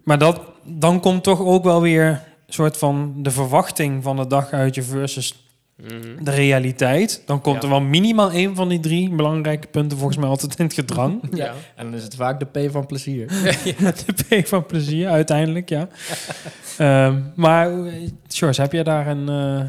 [0.04, 2.06] maar dat, dan komt toch ook wel weer
[2.46, 5.38] een soort van de verwachting van het daguitje versus
[5.82, 6.24] Mhm.
[6.24, 7.22] de realiteit.
[7.26, 7.62] Dan komt Ja.
[7.62, 11.20] er wel minimaal één van die drie belangrijke punten volgens mij altijd in het gedrang.
[11.36, 11.52] Ja.
[11.76, 13.26] En dan is het vaak de P van plezier.
[14.28, 15.88] De P van plezier, uiteindelijk, ja.
[16.78, 17.92] Ehm, maar, eh,
[18.28, 19.28] George, heb jij daar een...
[19.28, 19.68] eh,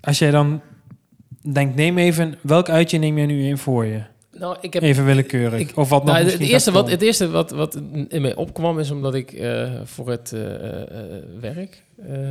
[0.00, 0.60] als jij dan
[1.52, 2.34] denkt, neem even...
[2.40, 4.02] Welk uitje neem jij nu in voor je?
[4.38, 5.60] Nou, ik heb Even willekeurig.
[5.60, 8.34] ik- of wat nog Nou, het, misschien eerste wat, het eerste wat, wat in mij
[8.34, 10.88] opkwam is omdat ik eh, voor het eh, eh,
[11.40, 11.82] werk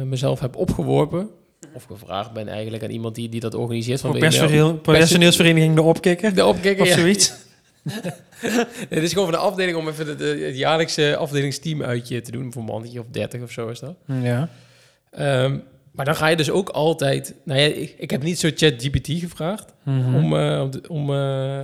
[0.03, 1.29] mezelf heb opgeworpen.
[1.73, 4.01] Of gevraagd ben eigenlijk aan iemand die, die dat organiseert.
[4.01, 6.35] Van personeel, personeelsvereniging De Opkikker?
[6.35, 6.97] De opkikker, Of ja.
[6.97, 7.33] zoiets?
[8.41, 12.51] Nee, dit is gewoon van de afdeling om even het jaarlijkse afdelingsteam uitje te doen.
[12.51, 13.95] Voor een mannetje of 30 of zo is dat.
[14.21, 14.49] Ja.
[15.11, 15.57] Ehm,
[15.93, 17.35] maar dan ga je dus ook altijd...
[17.43, 19.73] Nou ja, ik, ik heb niet zo ChatGPT gevraagd.
[19.83, 20.15] Mhm.
[20.15, 21.59] Om, eh, om, eh,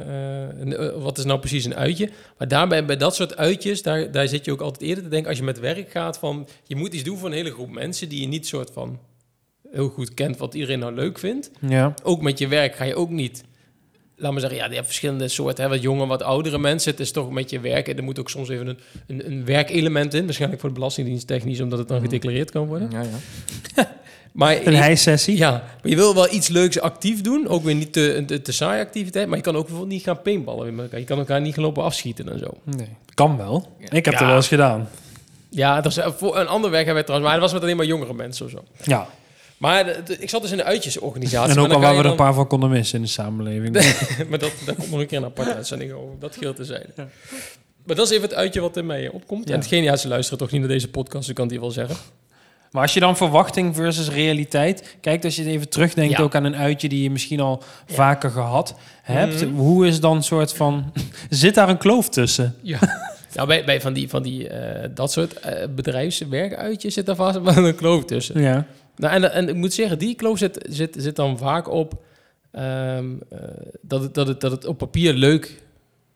[0.45, 2.09] eh, een, wat is nou precies een uitje?
[2.38, 5.29] Maar daarbij, bij dat soort uitjes, daar, daar zit je ook altijd eerder te denken...
[5.29, 6.48] als je met werk gaat van...
[6.63, 8.09] je moet iets doen voor een hele groep mensen...
[8.09, 9.00] die je niet soort van
[9.71, 10.38] heel goed kent...
[10.38, 11.51] wat iedereen nou leuk vindt.
[11.67, 11.93] ja.
[12.03, 13.43] Ook met je werk ga je ook niet...
[14.15, 16.91] Laat maar zeggen, ja, je hebt verschillende soorten, hè, wat jonge, wat oudere mensen.
[16.91, 17.88] Het is toch met je werk.
[17.88, 18.77] En er moet ook soms even een,
[19.08, 20.23] een, een werkelement in.
[20.25, 22.06] Waarschijnlijk voor de Belastingdienst technisch, omdat het dan Mhm.
[22.06, 22.89] gedeclareerd kan worden.
[22.91, 23.17] Ja, ja.
[24.31, 25.37] Maar Een hijsessie?
[25.37, 27.47] ja, maar je wil wel iets leuks actief doen.
[27.47, 29.27] Ook weer niet te, te, te saai activiteit.
[29.27, 30.99] Maar je kan ook bijvoorbeeld niet gaan paintballen met elkaar.
[30.99, 32.47] Je kan elkaar niet gaan lopen afschieten en zo.
[32.63, 32.87] Nee.
[33.13, 33.67] Kan wel.
[33.79, 33.85] Ja.
[33.91, 34.19] Ik heb Ja.
[34.19, 34.89] het wel eens gedaan.
[35.49, 37.31] Ja, dat is, eh, voor een ander werk hebben we trouwens.
[37.31, 38.63] Maar dat was met alleen maar jongere mensen of zo.
[38.83, 39.07] Ja.
[39.57, 41.51] Maar ik zat dus in de uitjesorganisatie.
[41.53, 43.73] En ook al waar we er een paar van konden missen in de samenleving.
[44.29, 46.15] maar dat, daar komt nog een keer een aparte uitzending over.
[46.19, 46.85] Dat geldt te zijn.
[46.95, 47.07] Ja.
[47.85, 49.47] Maar dat is even het uitje wat in mij opkomt.
[49.47, 49.53] Ja.
[49.53, 51.19] En hetgeen, ja, ze luisteren toch niet naar deze podcast.
[51.19, 51.95] Dus ik kan het hier wel zeggen.
[52.71, 54.97] Maar als je dan verwachting versus realiteit...
[55.01, 56.23] Kijk, als je even terugdenkt Ja.
[56.23, 56.89] ook aan een uitje...
[56.89, 57.93] die je misschien al Ja.
[57.93, 59.45] vaker gehad hebt.
[59.45, 59.55] Mhm.
[59.55, 60.93] Hoe is dan soort van...
[61.29, 62.55] Zit daar een kloof tussen?
[62.62, 62.79] Ja.
[63.34, 67.41] Nou, bij, bij van die, van die eh, dat soort eh bedrijfswerkuitjes zit daar vast
[67.41, 68.41] wel een kloof tussen.
[68.41, 68.65] Ja.
[68.95, 71.93] Nou, en, en ik moet zeggen, die kloof zit, zit, zit dan vaak op
[72.51, 73.39] ehm, eh,
[73.82, 75.62] dat, het, dat, het, dat het op papier leuk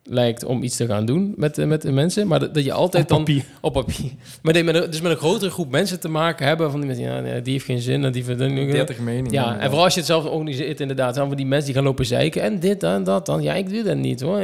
[0.04, 2.72] lijkt om iets te gaan doen met, eh, met de mensen, maar dat, dat je
[2.72, 3.44] altijd Op dan papier.
[3.62, 4.12] op papier,
[4.42, 6.88] maar dat met een, dus met een grotere groep mensen te maken hebben van die
[6.90, 9.32] mensen, ja, nee, die heeft geen zin en die vindt 30 meningen.
[9.32, 11.84] ja, en vooral als je het zelf organiseert, inderdaad, dan van die mensen die gaan
[11.84, 14.42] lopen zeiken en dit en dat dan, ja, ik doe dat niet hoor.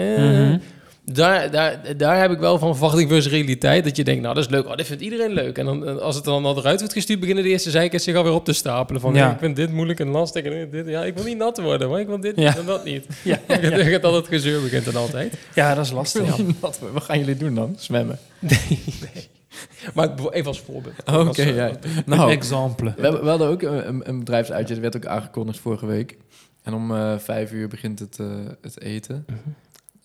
[1.14, 3.84] Daar, daar, daar heb ik wel van verwachting versus realiteit.
[3.84, 4.66] Dat je denkt, nou, dat is leuk.
[4.68, 5.58] Oh, dit vindt iedereen leuk.
[5.58, 8.16] En dan, eh, als het dan al eruit wordt gestuurd, beginnen de eerste zeikers zich
[8.16, 9.02] alweer op te stapelen.
[9.02, 9.26] Van, Ja.
[9.26, 9.32] ja.
[9.34, 10.44] ik vind dit moeilijk en lastig.
[10.44, 12.58] En dit, ja, ik wil niet nat worden, maar ik wil dit Ja.
[12.58, 13.06] en dat niet.
[13.24, 13.40] Ja.
[13.48, 15.34] Dan gaat al het gezeur begint dan altijd.
[15.56, 16.38] ja, dat is lastig.
[16.60, 17.76] Wat, wat gaan jullie doen dan?
[17.78, 18.20] Zwemmen?
[19.94, 20.96] Maar ik- even als voorbeeld.
[21.06, 21.68] Oké, eh, ja.
[21.70, 22.94] Een Nou, exemple.
[22.96, 26.18] we, hebben- we hadden ook een, een, bedrijfsuitje, dat werd ook aangekondigd vorige week.
[26.64, 28.26] En om eh, vijf uur begint het, eh,
[28.62, 29.26] het eten.
[29.28, 29.38] Mhm.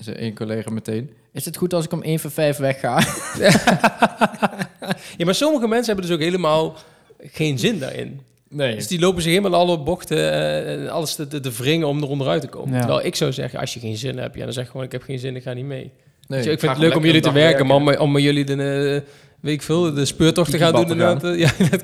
[0.05, 2.99] Zei één collega meteen, is het goed als ik om één voor vijf wegga?
[5.17, 6.77] Ja, maar sommige mensen hebben dus ook helemaal
[7.23, 8.21] geen zin daarin.
[8.49, 8.75] Nee.
[8.75, 12.03] Dus die lopen zich helemaal alle bochten eh, en alles te, te, te wringen om
[12.03, 12.73] er onderuit te komen.
[12.75, 12.79] Ja.
[12.81, 15.03] Terwijl ik zou zeggen, als je geen zin hebt, ja, dan zeg gewoon, ik heb
[15.03, 15.91] geen zin, ik ga niet mee.
[16.29, 16.39] nee.
[16.51, 19.63] Ik vind het leuk om jullie te werken, maar om, jullie de, eh, weet ik
[19.63, 20.85] veel, de speurtocht te gaan doen.
[20.87, 21.79] Tiki-bad Inderdaad, eh, ja,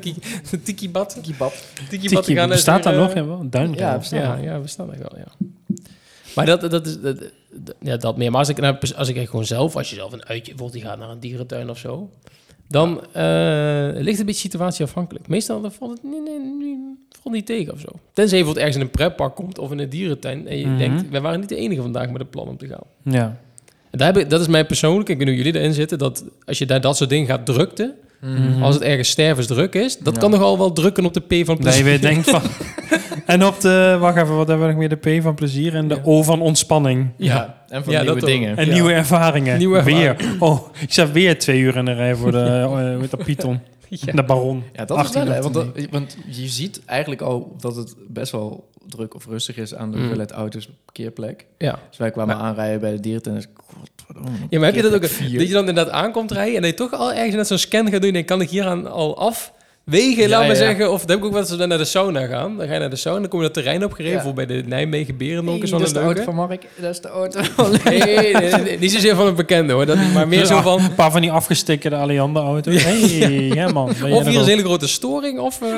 [0.51, 1.19] de tiki-bad.
[1.23, 1.53] Tiki-bad
[1.89, 2.37] te Tiki, gaan.
[2.43, 3.11] en bestaat daar nog?
[3.15, 3.75] eh, Ja, duin.
[3.75, 4.43] Ja, Ja, bestaat.
[4.43, 4.61] Ja,
[4.93, 5.47] er wel, ja.
[6.35, 7.31] Maar dat, dat is dat, dat-
[7.81, 8.31] ja, dat meer.
[8.31, 10.89] Maar als ik, nou, als ik gewoon zelf, als je zelf een uitje, bijvoorbeeld je
[10.89, 12.11] gaat naar een dierentuin of zo,
[12.69, 13.23] dan eh,
[13.93, 15.29] ligt het een beetje situatieafhankelijk.
[15.29, 16.77] Meestal dan valt het nee, nee, nee,
[17.23, 17.87] valt niet tegen of zo.
[18.13, 20.79] Tenzij je bijvoorbeeld ergens in een pretpark komt of in een dierentuin en je Mhm.
[20.79, 22.85] denkt, we waren niet de enige vandaag met een plan om te gaan.
[23.03, 23.37] ja.
[23.93, 26.25] Daar heb ik, dat is mijn persoonlijke, ik weet niet hoe jullie erin zitten, dat
[26.45, 28.63] als je daar dat soort dingen gaat drukten, Mhm.
[28.63, 30.21] als het ergens stervensdruk is, dat Ja.
[30.21, 31.79] kan nogal wel drukken op de P van Dat plezier.
[31.79, 32.43] je weer denkt van...
[33.31, 33.97] en op de...
[34.01, 35.01] Wacht even, wat hebben we nog meer?
[35.01, 36.01] De P van plezier en de Ja.
[36.05, 37.09] O van ontspanning.
[37.17, 38.57] Ja, en van Ja, nieuwe dingen.
[38.57, 38.73] En Ja.
[38.73, 39.59] nieuwe ervaringen.
[39.59, 40.17] Nieuwe Weer.
[40.39, 42.39] Oh, ik zat weer twee uur in de rij voor de,
[42.95, 43.61] eh, met de Python.
[43.89, 44.13] Ja.
[44.13, 44.63] De baron.
[44.73, 47.95] Ja, dat is wel, hè, want, 18 dat- want je ziet eigenlijk al dat het
[48.09, 50.01] best wel druk of rustig is aan de Mm.
[50.01, 51.47] hoeveelheid auto's op parkeerplek.
[51.59, 51.79] Ja.
[51.89, 53.21] Dus wij kwamen Maar- aanrijden bij de
[53.67, 55.01] godverdomme, ja, maar heb je dat ook?
[55.01, 57.91] Dat je dan inderdaad aankomt rijden en dat je toch al ergens net zo'n scan
[57.91, 59.19] gaat doen en kan ik hier aan al
[59.91, 60.55] afwegen, laat Ja, maar ja.
[60.55, 60.93] zeggen.
[60.93, 62.57] Of dat heb ik ook wel eens naar de sauna gaan.
[62.57, 64.23] Dan ga je naar de sauna, dan kom je dat terrein opgereden, Ja.
[64.23, 66.33] voor bij de Nijmegen Berendonk Nee, is wel dat een is de auto leuke.
[66.37, 66.67] van Mark.
[66.81, 69.87] Dat is de auto van Nee, nee, nee, nee, niet zozeer van een bekende hoor,
[69.87, 70.81] dat, maar meer zo van...
[70.81, 72.83] Een paar van die afgestikkerde Alliander-auto's.
[72.83, 72.97] hey,
[73.55, 73.89] ja man.
[73.89, 75.63] Of er hier is een hele grote storing, of...
[75.63, 75.69] eh,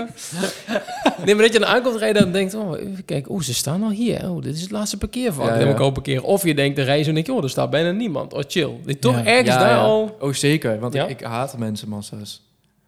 [1.25, 2.55] nee, maar dat je dan aankomt rijden en denkt...
[2.55, 4.31] Oh, even kijken, oh, ze staan al hier.
[4.31, 5.45] Oh, dit is het laatste parkeervak.
[5.47, 5.75] Ja, Dan moet ja.
[5.75, 6.23] ik al parkeren.
[6.23, 8.33] Of je denkt, de rij zo en denk je, oh, er staat bijna niemand.
[8.33, 8.71] Oh, chill.
[9.01, 9.25] Toch Ja.
[9.25, 9.83] ergens Ja, daar ja.
[9.83, 10.17] al...
[10.21, 10.79] Oh, zeker.
[10.81, 11.05] Want Ja?
[11.07, 12.41] ik, ik haat mensenmassa's.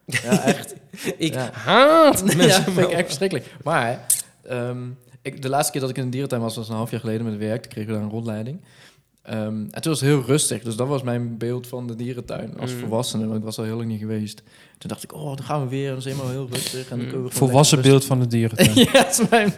[0.07, 0.75] Ja, echt.
[1.17, 1.51] Ik Ja.
[1.53, 2.65] haat ja, mensen.
[2.65, 3.47] dat vind ik echt verschrikkelijk.
[3.65, 4.07] Maar
[4.43, 4.79] ehm,
[5.23, 7.25] ik, de laatste keer dat ik in de dierentuin was, was een half jaar geleden
[7.25, 7.63] met werk.
[7.63, 8.61] Toen kregen we daar een rondleiding.
[9.23, 9.37] Ehm,
[9.71, 10.63] en toen was het heel rustig.
[10.63, 12.79] Dus dat was mijn beeld van de dierentuin als Mm.
[12.79, 13.25] volwassene.
[13.27, 14.43] Want ik was al heel lang niet geweest.
[14.79, 15.89] Toen dacht ik, oh, dan gaan we weer.
[15.89, 16.91] Dat is helemaal heel rustig.
[16.91, 17.31] En Mm.
[17.31, 18.75] Volwassen beeld van de dierentuin.
[18.93, 19.53] ja, dat is mijn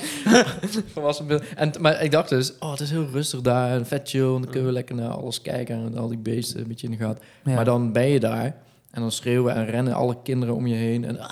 [0.92, 1.42] volwassen beeld.
[1.56, 3.70] En, maar ik dacht dus, oh, het is heel rustig daar.
[3.70, 4.20] En vet chill.
[4.34, 5.76] En dan kunnen we lekker naar alles kijken.
[5.76, 7.22] En al die beesten een beetje in de gaten.
[7.44, 7.54] Ja.
[7.54, 8.56] Maar dan ben je daar.
[8.96, 11.04] En dan schreeuwen en rennen alle kinderen om je heen.
[11.04, 11.28] En ah,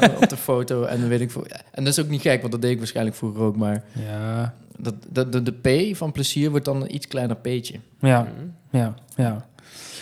[0.00, 0.84] ah, op de foto.
[0.84, 1.46] En dan weet ik voor.
[1.70, 3.56] En dat is ook niet gek, want dat deed ik waarschijnlijk vroeger ook.
[3.56, 5.52] Maar Ja, dat, dat, de, de
[5.92, 7.80] P van plezier wordt dan een iets kleiner P'tje.
[8.00, 8.46] ja, Mhm.
[8.78, 9.46] ja, ja.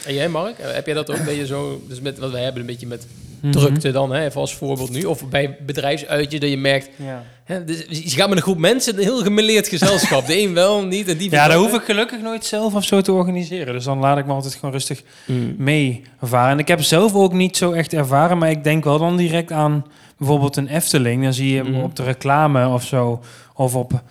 [0.07, 0.59] En jij, Mark?
[0.59, 1.25] Eh, Heb jij dat ook?
[1.25, 1.83] Ben je zo...
[1.89, 3.07] Dus met wat wij hebben een beetje met
[3.41, 3.53] Mhm.
[3.53, 5.05] drukte dan, hè, even als voorbeeld nu.
[5.05, 6.89] Of bij bedrijfsuitjes dat je merkt...
[6.97, 7.23] Ja.
[7.45, 10.27] Hè, dus je gaat met een groep mensen, een heel gemeleerd gezelschap.
[10.27, 11.31] De een wel, niet en die...
[11.31, 13.73] Ja, daar hoef ik gelukkig nooit zelf of zo te organiseren.
[13.75, 15.55] Dus dan laat ik me altijd gewoon rustig Mm.
[15.59, 16.53] mee ervaren.
[16.53, 19.53] En ik heb zelf ook niet zo echt ervaren, maar ik denk wel dan direct
[19.53, 19.85] aan
[20.19, 21.23] bijvoorbeeld een Efteling.
[21.23, 21.81] Dan zie je Mhm.
[21.83, 23.23] op de reclame of zo,
[23.55, 24.03] of op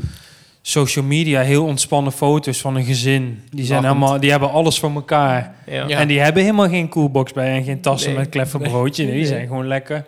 [0.61, 3.41] social media heel ontspannen foto's van een gezin.
[3.49, 3.97] Die, zijn Lachend.
[3.99, 5.55] helemaal, die hebben alles voor elkaar.
[5.65, 5.87] Ja.
[5.87, 5.99] Ja.
[5.99, 8.19] En die hebben helemaal geen coolbox bij en geen tassen Nee.
[8.19, 9.03] met kleffe broodje.
[9.05, 10.05] Nee, die zijn gewoon lekker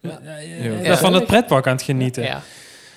[0.00, 0.18] Ja.
[0.82, 0.96] Ja.
[0.96, 2.22] van het pretpark aan het genieten.
[2.22, 2.42] Ja.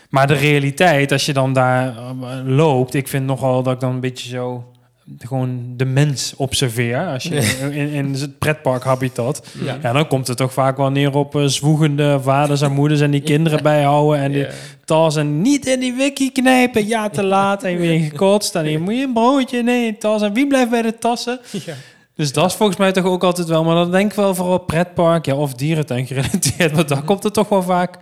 [0.09, 2.11] Maar de realiteit, als je dan daar eh,
[2.45, 4.71] loopt, ik vind nogal dat ik dan een beetje zo
[5.17, 7.07] gewoon de mens observeer.
[7.07, 7.35] Als je
[7.71, 9.47] in, in het pretpark habitat.
[9.63, 9.77] Ja.
[9.81, 13.11] Ja, dan komt het toch vaak wel neer op eh, zwoegende vaders en moeders en
[13.11, 14.49] die kinderen bijhouden en die Ja.
[14.85, 16.87] tas en niet in die wiki knijpen.
[16.87, 18.55] Ja, te laat en weer gekotst.
[18.55, 20.21] En hier moet je een broodje, nee, tas.
[20.21, 21.39] En wie blijft bij de tassen?
[21.65, 21.73] Ja.
[22.15, 23.63] Dus dat is volgens mij toch ook altijd wel.
[23.63, 26.71] Maar dan denk ik wel vooral pretpark ja, of dierentuin gerelateerd.
[26.75, 27.97] Want daar komt het toch wel vaak...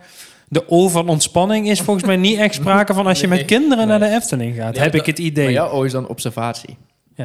[0.50, 3.38] De O van ontspanning is volgens mij niet echt sprake van als je Nee.
[3.38, 3.98] met kinderen Nee.
[3.98, 4.76] naar de Efteling gaat.
[4.76, 5.44] Ja, heb ik het Maar idee.
[5.44, 6.76] Ja, jouw O is dan observatie.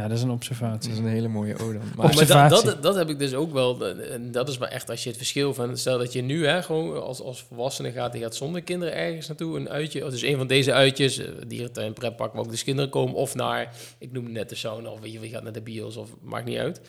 [0.02, 0.92] Dat is een Dat observatie.
[0.92, 1.68] is een hele mooie O dan.
[1.74, 2.66] Maar, Maar, maar dat, Observatie.
[2.66, 3.88] dat, dat heb ik dus ook wel.
[3.88, 5.78] En dat is maar echt als je het verschil van.
[5.78, 9.28] Stel dat je nu hè, gewoon als, als volwassene gaat, die gaat zonder kinderen ergens
[9.28, 9.58] naartoe.
[9.58, 10.10] Een uitje.
[10.10, 13.16] Dus een van deze uitjes, eh, dierentuin, pretpark, waar ook dus kinderen komen.
[13.16, 15.98] Of naar, ik noem net de sauna, of weet je, je gaat naar de bios,
[15.98, 16.82] of maakt niet uit.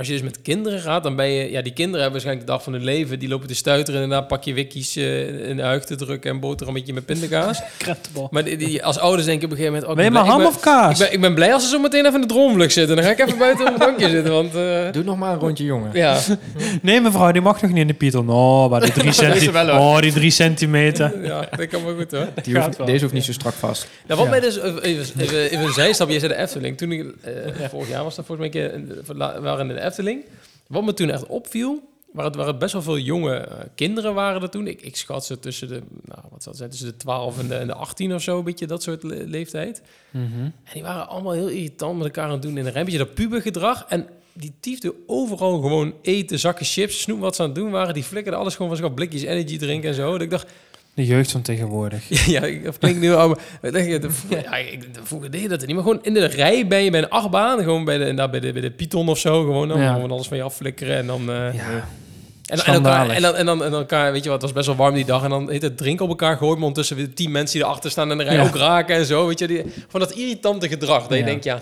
[0.00, 1.50] Maar als je dus met kinderen gaat, dan ben je...
[1.50, 3.18] Ja, die kinderen hebben waarschijnlijk de dag van hun leven.
[3.18, 6.30] Die lopen te stuiteren en daarna pak je wikkies eh, in de huig te drukken
[6.30, 7.60] en boterhammetje met pindakaas.
[8.30, 9.90] Maar die, die- als ouders denk je op een gegeven moment...
[9.90, 10.92] oh, Ben je ik maar ham of kaas?
[10.92, 12.96] ik ben, ik ben blij als ze zo meteen even in de droomvlucht zitten.
[12.96, 14.54] Dan ga ik even buiten op een bankje zitten, want...
[14.54, 15.90] eh, Doe nog maar een rondje, jongen.
[15.92, 16.18] ja,
[16.82, 18.28] Nee, mevrouw, die mag nog niet in de Python.
[18.30, 19.78] Oh, maar die drie, Deze centi wel, hoor.
[19.96, 21.24] oh, die drie centimeter.
[21.24, 22.26] ja, dat kan wel goed hoor.
[22.42, 22.86] Die hoeft- wel.
[22.86, 23.88] deze hoeft niet zo strak vast.
[24.06, 24.30] Nou, wat Ja.
[24.40, 26.76] mij dus, even, even, even, een zijstap, jij zei de Efteling.
[26.78, 27.32] Toen ik, eh,
[27.70, 29.88] vorig jaar was dat volgens mij, een keer in de- we waren in de Efteling.
[30.68, 34.14] Wat me toen echt opviel, waar het, waar het best wel veel jonge eh, kinderen
[34.14, 34.66] waren er toen.
[34.66, 37.48] Ik, ik schat ze tussen de, nou, wat zal het zijn, tussen de 12 en
[37.48, 39.82] de, en de 18 of zo, een beetje dat soort le- leeftijd.
[40.10, 40.24] Mhm.
[40.40, 43.14] En die waren allemaal heel irritant met elkaar aan het doen in een rempje, dat
[43.14, 43.84] pubergedrag.
[43.88, 47.94] En die tiefden overal gewoon eten, zakken chips, snoep wat ze aan het doen waren.
[47.94, 50.12] Die flikkerden alles gewoon van zich op blikjes energy drinken en zo.
[50.12, 50.50] Dat ik dacht,
[50.94, 52.02] De jeugd van tegenwoordig.
[52.26, 55.74] ja, of klinkt nu al, ja, ik, de, vroeger deed je dat niet.
[55.74, 58.52] Maar gewoon in de rij ben je bij een achtbaan, gewoon bij de, bij de,
[58.52, 59.94] bij de Python of zo, gewoon dan Ja.
[59.94, 61.20] alles van je afflikkeren en dan...
[61.20, 61.88] eh, Ja.
[62.46, 64.64] en, en, elkaar, en, dan, en, dan, en dan elkaar, weet je wat, het was
[64.64, 65.22] best wel warm die dag.
[65.24, 67.90] En dan heet het drinken op elkaar gooien, maar ondertussen weer tien mensen die erachter
[67.90, 68.42] staan en de rij Ja.
[68.42, 69.26] ook raken en zo.
[69.26, 71.00] Weet je, die, van dat irritante gedrag.
[71.02, 71.24] Dat je Ja.
[71.24, 71.60] denkt, ja...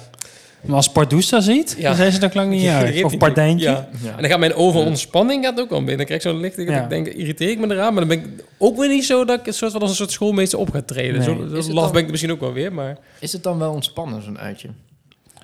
[0.63, 1.89] Maar als Pardoes dat ziet, Ja.
[1.89, 3.05] dan zijn ze nog lang niet uit.
[3.05, 3.69] Of Pardijntje.
[3.69, 3.89] Ja.
[4.03, 4.11] Ja.
[4.17, 5.97] En dan gaat mijn over ontspanning gaat ook wel mee.
[5.97, 6.59] Dan krijg ik zo'n licht.
[6.59, 7.95] Ik denk, irriteer ik me eraan.
[7.95, 9.97] Maar dan ben ik ook weer niet zo dat ik een soort van als een
[9.97, 11.15] soort schoolmeester op ga treden.
[11.15, 11.23] Nee.
[11.25, 12.73] Zo, dat het laf dan- ben ik misschien ook wel weer.
[12.73, 14.69] Maar Is het dan wel ontspannen, zo'n uitje?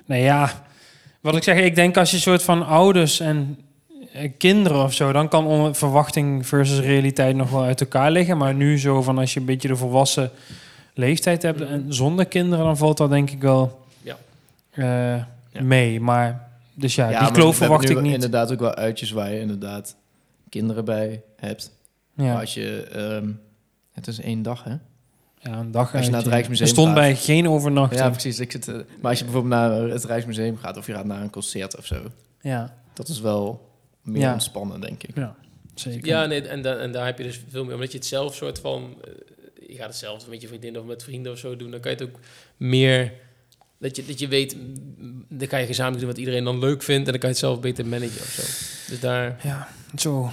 [0.05, 0.63] Nee, ja.
[1.21, 3.57] Wat ik zeg, ik denk als je soort van ouders en
[4.13, 8.37] eh, kinderen of zo, dan kan verwachting versus realiteit nog wel uit elkaar liggen.
[8.37, 10.31] Maar nu zo van als je een beetje de volwassen
[10.93, 13.83] leeftijd hebt en zonder kinderen, dan valt dat denk ik wel
[14.75, 15.27] Ja.
[15.51, 15.99] eh, mee.
[15.99, 18.13] Maar, dus ja, Ja, die maar kloof verwacht ik niet.
[18.13, 19.95] inderdaad ook wel uitjes waar je inderdaad
[20.49, 21.71] kinderen bij hebt.
[22.13, 22.83] Maar Ja, als je...
[22.91, 23.29] ehm,
[23.91, 24.75] het is één dag, hè?
[25.39, 26.29] ja, een dag als je naar het.
[26.29, 26.95] Rijksmuseum Er stond gaat.
[26.95, 28.01] bij geen overnachting.
[28.01, 28.39] Ja, precies.
[28.39, 30.77] Ik zit, eh, maar als je bijvoorbeeld naar het Rijksmuseum gaat...
[30.77, 32.01] of je gaat naar een concert of zo...
[32.41, 33.69] ja, dat is wel
[34.01, 34.33] meer Ja.
[34.33, 35.15] ontspannen, denk ik.
[35.15, 35.35] ja,
[35.73, 36.07] zeker.
[36.07, 37.73] Ja, nee, en, da- en daar heb je dus veel meer.
[37.73, 38.95] Omdat je het zelf soort van...
[39.03, 39.11] eh,
[39.67, 41.71] je gaat het zelf met je vriendin of met vrienden of zo doen.
[41.71, 42.19] Dan kan je het ook
[42.57, 43.13] meer...
[43.77, 44.55] Dat je, dat je weet,
[44.97, 47.05] mm, dan kan je gezamenlijk doen wat iedereen dan leuk vindt.
[47.05, 48.41] En dan kan je het zelf beter managen of zo.
[48.91, 49.39] Dus daar...
[49.43, 50.29] Ja, zo.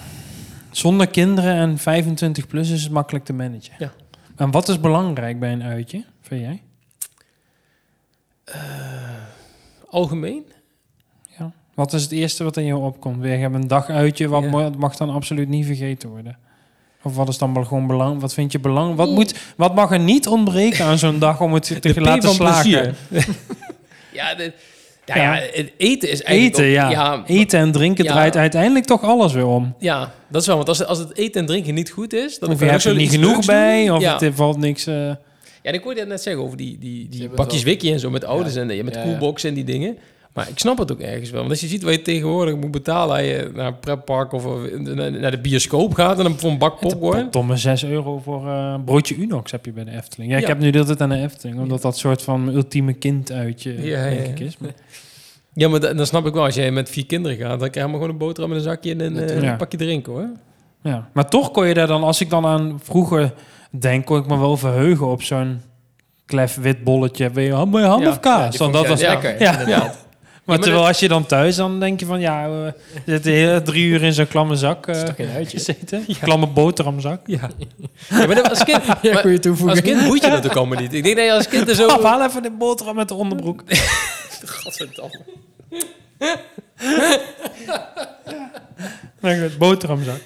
[0.70, 3.74] Zonder kinderen en 25 plus is het makkelijk te managen.
[3.78, 3.92] Ja.
[4.36, 6.62] En wat is belangrijk bij een uitje, vind jij?
[9.90, 10.44] Algemeen?
[11.38, 11.52] Ja.
[11.74, 13.20] Wat is het eerste wat in je opkomt?
[13.20, 14.70] We hebben een dag uitje, wat Ja.
[14.76, 16.38] mag dan absoluut niet vergeten worden?
[17.02, 18.20] Of wat is dan bel- gewoon belang?
[18.20, 18.96] Wat vind je belang?
[18.96, 22.22] Wat, moet, wat mag er niet ontbreken aan zo'n dag om het te De laten
[22.22, 22.94] van slagen?
[23.08, 23.26] plezier.
[24.12, 24.52] ja, de,
[25.04, 25.34] ja, Ja.
[25.34, 26.56] ja, het eten is eigenlijk...
[26.58, 26.90] Eten, ook- ja.
[26.90, 27.22] ja.
[27.26, 28.10] Eten en drinken Ja.
[28.12, 29.74] draait uiteindelijk toch alles weer om.
[29.78, 30.56] Ja, dat is wel.
[30.56, 32.38] Want als, het- als het eten en drinken niet goed is...
[32.38, 33.96] Dan Of je hebt er niet genoeg bij, doen.
[33.96, 34.18] of ja.
[34.18, 34.86] het valt niks...
[34.86, 35.16] eh, Ja,
[35.62, 38.24] en ik hoorde het net zeggen over die, die, die wel- wiki en zo met
[38.24, 38.60] ouders Ja.
[38.60, 39.06] en eh, met Ja, ja.
[39.06, 39.98] coolbox en die dingen.
[40.34, 41.38] Maar ik snap het ook ergens wel.
[41.40, 43.16] Want als je ziet wat je tegenwoordig moet betalen...
[43.16, 44.78] als je naar een pretpark of eh,
[45.10, 46.16] naar de bioscoop gaat...
[46.18, 47.28] en dan voor een bak popcorn...
[47.30, 50.32] Domme 6 euro voor een broodje Unox heb je bij de Efteling.
[50.32, 52.92] Ja, ik heb nu de hele tijd aan de Efteling, omdat dat soort van ultieme
[52.92, 54.44] kinduitje Ja, ja, denk ik ja.
[54.44, 54.58] is.
[54.58, 54.70] Maar-
[55.54, 56.44] Ja, maar da- dan snap ik wel.
[56.44, 57.60] Als jij met vier kinderen gaat...
[57.60, 59.50] dan krijg je maar gewoon een boterham en een zakje en een, eh, Ja.
[59.50, 60.28] een pakje drinken, hoor.
[60.82, 63.32] Ja, maar toch kon je daar dan, als ik dan aan vroeger
[63.70, 65.60] denk, kon ik me wel verheugen op zo'n
[66.26, 67.30] klef wit bolletje.
[67.30, 67.96] Weet je, ham, Ja.
[68.08, 68.56] of kaas?
[68.56, 69.08] dan dat was, ja.
[69.12, 69.40] lekker.
[69.68, 69.92] Ja.
[70.44, 72.74] maar terwijl dat- als je dan thuis, dan denk je van, ja, we
[73.06, 76.04] zitten heel drie uur in zo'n klamme zak is eh, gezeten.
[76.20, 77.20] Klamme boterhamzak.
[77.26, 77.50] Ja.
[78.10, 78.82] ja maar als kind...
[79.02, 79.80] Ja, maar- goede toevoeging.
[79.80, 80.92] Als kind boeit je dat ook allemaal niet.
[80.92, 81.86] Ik denk dat je als kind er zo...
[81.86, 83.62] Pap, haal even de boterham met de onderbroek.
[84.62, 85.20] Godverdamme.
[89.20, 90.16] Nee, goed, boterhamzak.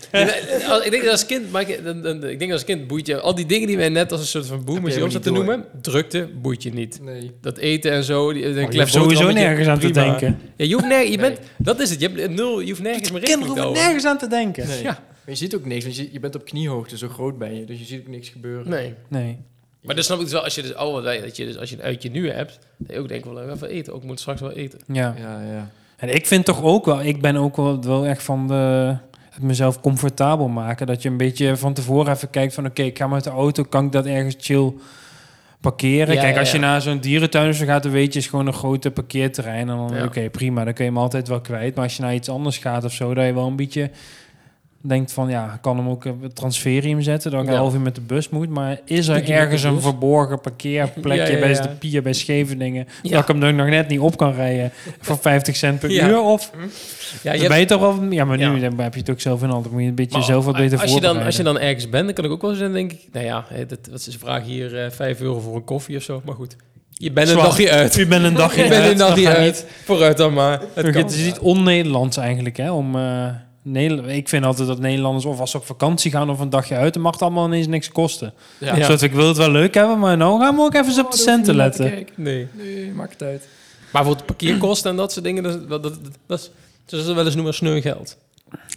[0.84, 3.06] Ik denk dat als kind, maar ik, dan, dan, ik denk dat als kind boeit
[3.06, 5.24] je al die dingen die wij net als een soort van op helemaal zaten niet
[5.24, 5.64] noemen.
[5.80, 6.98] Drukte boeit je niet.
[7.02, 7.30] Nee.
[7.40, 10.38] Dat eten en zo, die, een Oh, je klef hoeft sowieso nergens aan te denken.
[10.56, 11.30] Ja, je hoeft nergens, je Nee.
[11.30, 12.00] bent, dat is het.
[12.00, 13.82] Je hebt nul, je hoeft nergens meer rekening Kinderen te hoeven houden.
[13.82, 14.66] nergens aan te denken.
[14.68, 14.82] Nee.
[14.82, 14.92] Ja.
[14.92, 17.64] Maar je ziet ook niks, want je, je bent op kniehoogte, zo groot ben je.
[17.64, 18.68] Dus je ziet ook niks gebeuren.
[18.70, 18.94] Nee.
[19.08, 19.38] Nee.
[19.82, 21.70] Maar dan snap ik dus wel, als je dus, oh, wat dat je dus als
[21.70, 23.92] je een uitje nu hebt, dat je ook denkt, wel even eten.
[23.94, 24.78] Ook moet straks wel eten.
[24.86, 25.14] Ja.
[25.18, 25.70] Ja, ja.
[25.96, 28.96] En ik vind toch ook wel, ik ben ook wel, wel echt van de,
[29.30, 30.86] het mezelf comfortabel maken.
[30.86, 33.62] Dat je een beetje van tevoren even kijkt van oké, ik ga met de auto,
[33.62, 34.72] kan ik dat ergens chill
[35.60, 36.14] parkeren?
[36.14, 36.62] Ja, Kijk, als je ja.
[36.62, 39.68] naar zo'n dierentuin zo gaat, dan weet je, is gewoon een grote parkeerterrein.
[39.68, 41.74] En dan, oké, prima, dan kun je hem altijd wel kwijt.
[41.74, 43.90] Maar als je naar iets anders gaat of zo, dat je wel een beetje
[44.88, 47.52] denkt van, ja, ik kan hem ook een transferium zetten, dat ik Ja.
[47.52, 48.48] een half uur met de bus moet.
[48.48, 51.60] Maar is er je ergens een verborgen parkeerplekje Ja, ja, bij ja.
[51.62, 53.10] de pier bij Scheveningen, Ja.
[53.10, 56.08] dat ik hem nog net niet op kan rijden voor 50 cent per Ja.
[56.08, 56.20] uur?
[56.20, 56.50] Of
[57.22, 58.02] Ja, dan ben je toch wel...
[58.10, 58.58] Ja, maar nu Ja.
[58.68, 59.72] dan heb je het ook zelf in handen.
[59.72, 61.88] Moet je een beetje Maar zelf wat beter als je, dan, als je dan ergens
[61.88, 64.44] bent, dan kan ik ook wel zijn, denk ik, nou ja, dat, wat ze vragen
[64.46, 66.22] hier eh 5 euro voor een koffie of zo.
[66.24, 66.56] Maar goed,
[66.90, 67.44] je bent een Zwaar.
[67.46, 67.96] dagje uit.
[67.96, 69.66] U bent een dagje Je bent uit, een dagje uit.
[69.84, 70.60] Vooruit dan maar.
[70.74, 72.70] Het is niet on-Nederlands eigenlijk, hè?
[72.72, 73.26] Om, eh,
[73.68, 76.74] Nederland, ik vind altijd dat Nederlanders of als ze op vakantie gaan of een dagje
[76.74, 78.32] uit, dan mag het allemaal ineens niks kosten.
[78.58, 78.76] Ja.
[78.76, 78.82] Ja.
[78.82, 81.10] Zodat ik wil het wel leuk hebben, maar nou gaan we ook even eens op
[81.10, 82.06] de centen letten.
[82.14, 82.46] Nee.
[82.52, 83.48] Nee, maakt het uit.
[83.92, 87.54] Maar bijvoorbeeld parkeerkosten en dat soort dingen, dat, dat, dat, dat is, wel eens noemen,
[87.54, 88.16] sneugeld.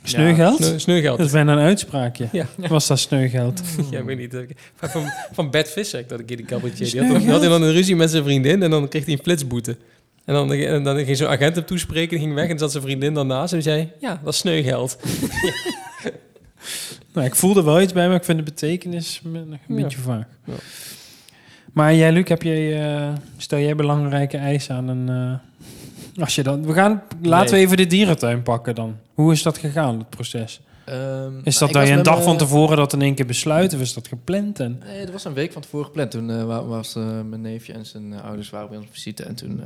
[0.04, 0.63] Sneugeld?
[0.63, 1.17] Sneu, sneugeld.
[1.17, 2.28] Dat is bijna een uitspraakje.
[2.32, 2.45] Ja.
[2.56, 3.62] Was dat sneugeld?
[3.91, 4.36] Ja, ik weet niet.
[4.75, 6.91] Van, van Bert Visser, dat een keer die cabaretier.
[6.91, 9.19] Die had, had hij dan een ruzie met zijn vriendin en dan kreeg hij een
[9.23, 9.78] flitsboete.
[10.30, 13.13] En dan, en dan ging zo'n agent hem toespreken, ging weg en zat zijn vriendin
[13.13, 14.98] dan naast en die zei, ja, dat is sneugeld.
[17.13, 19.76] Nou, ik voelde wel iets bij, maar ik vind de betekenis een Ja.
[19.76, 20.26] beetje vaag.
[20.46, 20.54] Ja.
[21.74, 25.10] Maar jij, Luc, heb jij, eh, stel jij belangrijke eisen aan een...
[25.10, 27.62] eh, als je dan, we gaan, laten Nee.
[27.62, 28.98] we even de dierentuin pakken dan.
[29.13, 30.62] Hoe is dat gegaan, het proces?
[30.89, 33.73] Ehm, Is nou, dat was je een dag van tevoren dat in één keer besluit?
[33.73, 34.60] Of is dat gepland?
[34.60, 36.12] En, Nee, dat was een week van tevoren gepland.
[36.12, 38.93] Toen eh, wa- was eh, mijn neefje en zijn eh, ouders waren bij ons op
[38.93, 39.23] visite.
[39.23, 39.62] En toen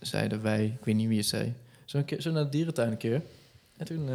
[0.00, 1.52] zeiden wij, ik weet niet wie het zei,
[1.84, 3.22] zo, een keer, zo naar de dierentuin een keer.
[3.76, 4.08] En toen...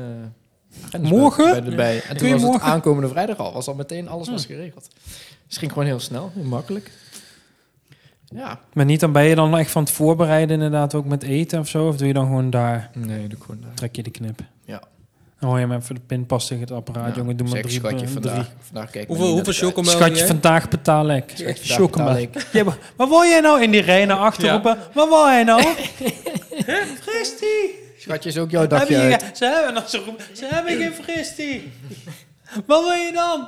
[1.02, 1.52] Morgen?
[1.52, 2.02] Bij, bij de bij.
[2.02, 2.68] En toen was het morgen?
[2.70, 3.54] aankomende vrijdag al.
[3.54, 4.90] Was al meteen alles was geregeld.
[5.04, 5.14] Dus
[5.48, 6.92] het ging gewoon heel snel, heel makkelijk.
[8.30, 8.60] Ja.
[8.74, 11.68] maar niet dan ben je dan echt van het voorbereiden inderdaad ook met eten of
[11.68, 11.88] zo?
[11.88, 13.74] Of doe je dan gewoon daar, Nee, doe ik gewoon daar.
[13.74, 14.40] trek je de knip?
[14.66, 14.82] Ja.
[15.40, 17.38] Dan hoor je hem even de pinpas tegen het apparaat, Ja, jongen.
[17.38, 17.74] Doe maar drie.
[17.74, 21.32] schatje, drie- vandaag, vandaag kijk Hoeveel, hoeveel chocomelk Schatje, vandaag betaal ik.
[22.18, 22.48] Ik.
[22.52, 24.52] Ja, maar wat wil jij nou in die rij naar achter Ja.
[24.52, 24.78] roepen?
[24.94, 25.62] Wat wil jij nou?
[27.02, 27.84] Fristie!
[28.00, 31.72] Schatje is ook jouw dagje ze hebben nog zo ze hebben geen fristie.
[32.66, 33.48] Wat wil je dan?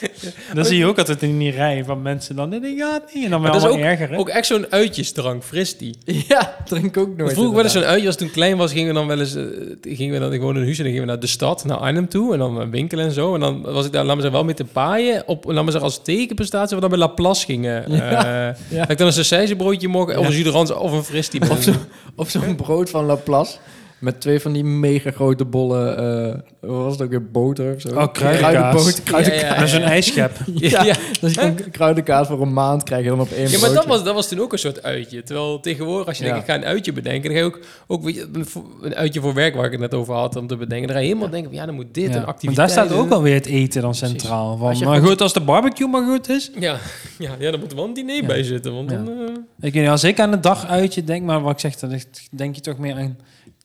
[0.54, 2.50] Dan zie je ook altijd in die rij van mensen dan.
[2.76, 3.24] Ja, nee.
[3.24, 4.16] En dan Maar wel dat is erger, hè?
[4.18, 5.96] Ook echt zo'n uitjesdrank, fris die.
[6.28, 7.32] Ja, drink ook nooit.
[7.32, 9.42] Vroeger wel eens zo'n uitje, als toen klein was, gingen we dan wel eens, eh,
[9.82, 12.08] gingen we dan gewoon in huis en dan gingen we naar de stad, naar Arnhem
[12.08, 13.34] toe en dan winkelen en zo.
[13.34, 15.70] En dan was ik daar, laat me zeggen, wel met de paaien op, laat me
[15.70, 17.84] zeggen, als tekenprestatie, we dan bij Laplace gingen.
[17.98, 18.48] Ja.
[18.48, 21.50] Eh, Dat ik dan een sausijzenbroodje mocht, of een jus of een fris die.
[21.50, 21.72] Of zo-
[22.16, 23.56] Of zo'n brood van Laplace.
[24.00, 27.80] Met twee van die mega grote bollen, eh, wat was het ook weer, boter of
[27.80, 27.88] zo?
[27.88, 28.52] Oh, kruidenkaas.
[28.52, 29.58] Kruidenboter, kruidenkaas.
[29.58, 30.32] Dat is een ijsschep.
[30.54, 30.94] Ja, ja.
[31.20, 34.04] Dus je kan kruidenkaas voor een maand krijgen dan op één Ja, maar dat was,
[34.04, 35.22] dat was toen ook een soort uitje.
[35.22, 36.30] Terwijl tegenwoordig, als je Ja.
[36.32, 38.46] denkt, ik ga een uitje bedenken, dan ga je ook, ook weet je, een,
[38.82, 40.86] een uitje voor werk waar ik het net over had om te bedenken.
[40.86, 42.10] Dan ga je helemaal denken, van, ja, dan moet dit Ja.
[42.10, 42.68] een Maar activiteit.
[42.74, 44.72] daar staat ook alweer het eten dan centraal.
[44.72, 46.50] Je maar goed, als de barbecue maar goed is.
[46.58, 46.76] Ja,
[47.18, 48.26] ja, ja, daar moet wel een diner Ja.
[48.26, 48.74] bij zitten.
[48.74, 48.96] Want Ja.
[48.96, 49.24] dan, eh,
[49.60, 51.92] Ik weet niet, als ik aan de dag uitje denk, maar wat ik zeg, dan
[51.92, 53.18] is- denk je toch meer aan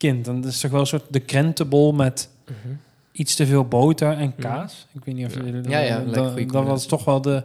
[0.08, 0.26] kind.
[0.26, 2.30] Dan is het toch wel een soort de krentenbol met
[3.12, 4.88] iets te veel boter en kaas.
[4.94, 5.42] Ik weet niet of Ja.
[5.44, 7.44] jullie Ja, ja, dat, een goede dat was toch wel de.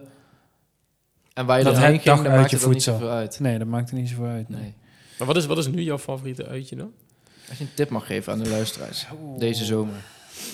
[1.35, 2.93] En waar je dat dan heen ging, dan dan niet voedsel.
[2.93, 3.41] zoveel uit.
[3.41, 4.49] Nee, dat maakt er niet zoveel uit.
[4.49, 4.61] Nee.
[4.61, 4.75] Nee.
[5.19, 6.91] Maar wat is, wat is nu jouw favoriete uitje dan?
[7.49, 9.07] Als je een tip mag geven aan de luisteraars.
[9.39, 9.95] Deze zomer.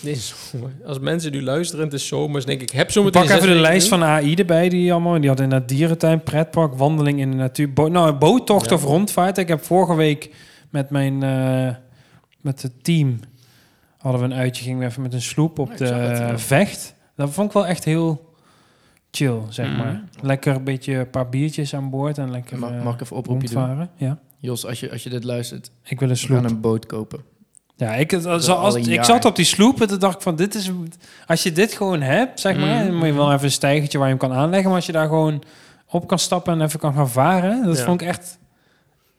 [0.02, 0.70] Deze zomer.
[0.86, 3.88] Als mensen nu luisteren, het is zomers, denk ik, heb zometeen pak even de lijst
[3.88, 5.20] van AI erbij, die allemaal.
[5.20, 7.72] Die had in de dierentuin, pretpark, wandeling in de natuur.
[7.72, 8.74] Bo nou, een boottocht Ja.
[8.76, 9.38] of rondvaart.
[9.38, 10.30] Ik heb vorige week
[10.70, 11.74] met mijn eh,
[12.44, 13.20] met het team
[13.98, 14.64] hadden we een uitje.
[14.64, 16.94] Gingen we even met een sloep op de het, vecht.
[17.16, 18.34] Dat vond ik wel echt heel
[19.10, 19.76] chill, zeg Mhm.
[19.76, 20.02] maar.
[20.22, 23.16] Lekker een beetje een paar biertjes aan boord en lekker Mag, eh, mag ik even
[23.16, 23.56] oproepje doen?
[23.56, 23.90] rondvaren.
[23.96, 26.44] Ja, Jos, als je, als je dit luistert, ik wil een sloep.
[26.44, 27.20] een boot kopen.
[27.76, 30.20] Ja, ik, het- al zoals, een ik zat op die sloep en toen dacht ik
[30.22, 30.70] van, dit is...
[31.26, 32.86] Als je dit gewoon hebt, zeg maar, Mhm.
[32.86, 34.66] dan moet je wel even een stijgertje waar je hem kan aanleggen.
[34.68, 35.42] Maar als je daar gewoon
[35.88, 37.84] op kan stappen en even kan gaan varen, dat Ja.
[37.84, 38.38] vond ik echt...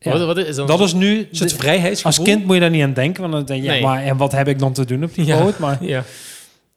[0.05, 1.17] Ja, Wat, wat is dan dat is nu...
[1.17, 2.25] een soort Als vrijheidsgevoel?
[2.25, 3.81] kind moet je daar niet aan denken, want dan denk je, ja, Nee.
[3.81, 5.39] maar en wat heb ik dan te doen op die Ja.
[5.43, 5.57] boot?
[5.59, 6.03] Maar Ja.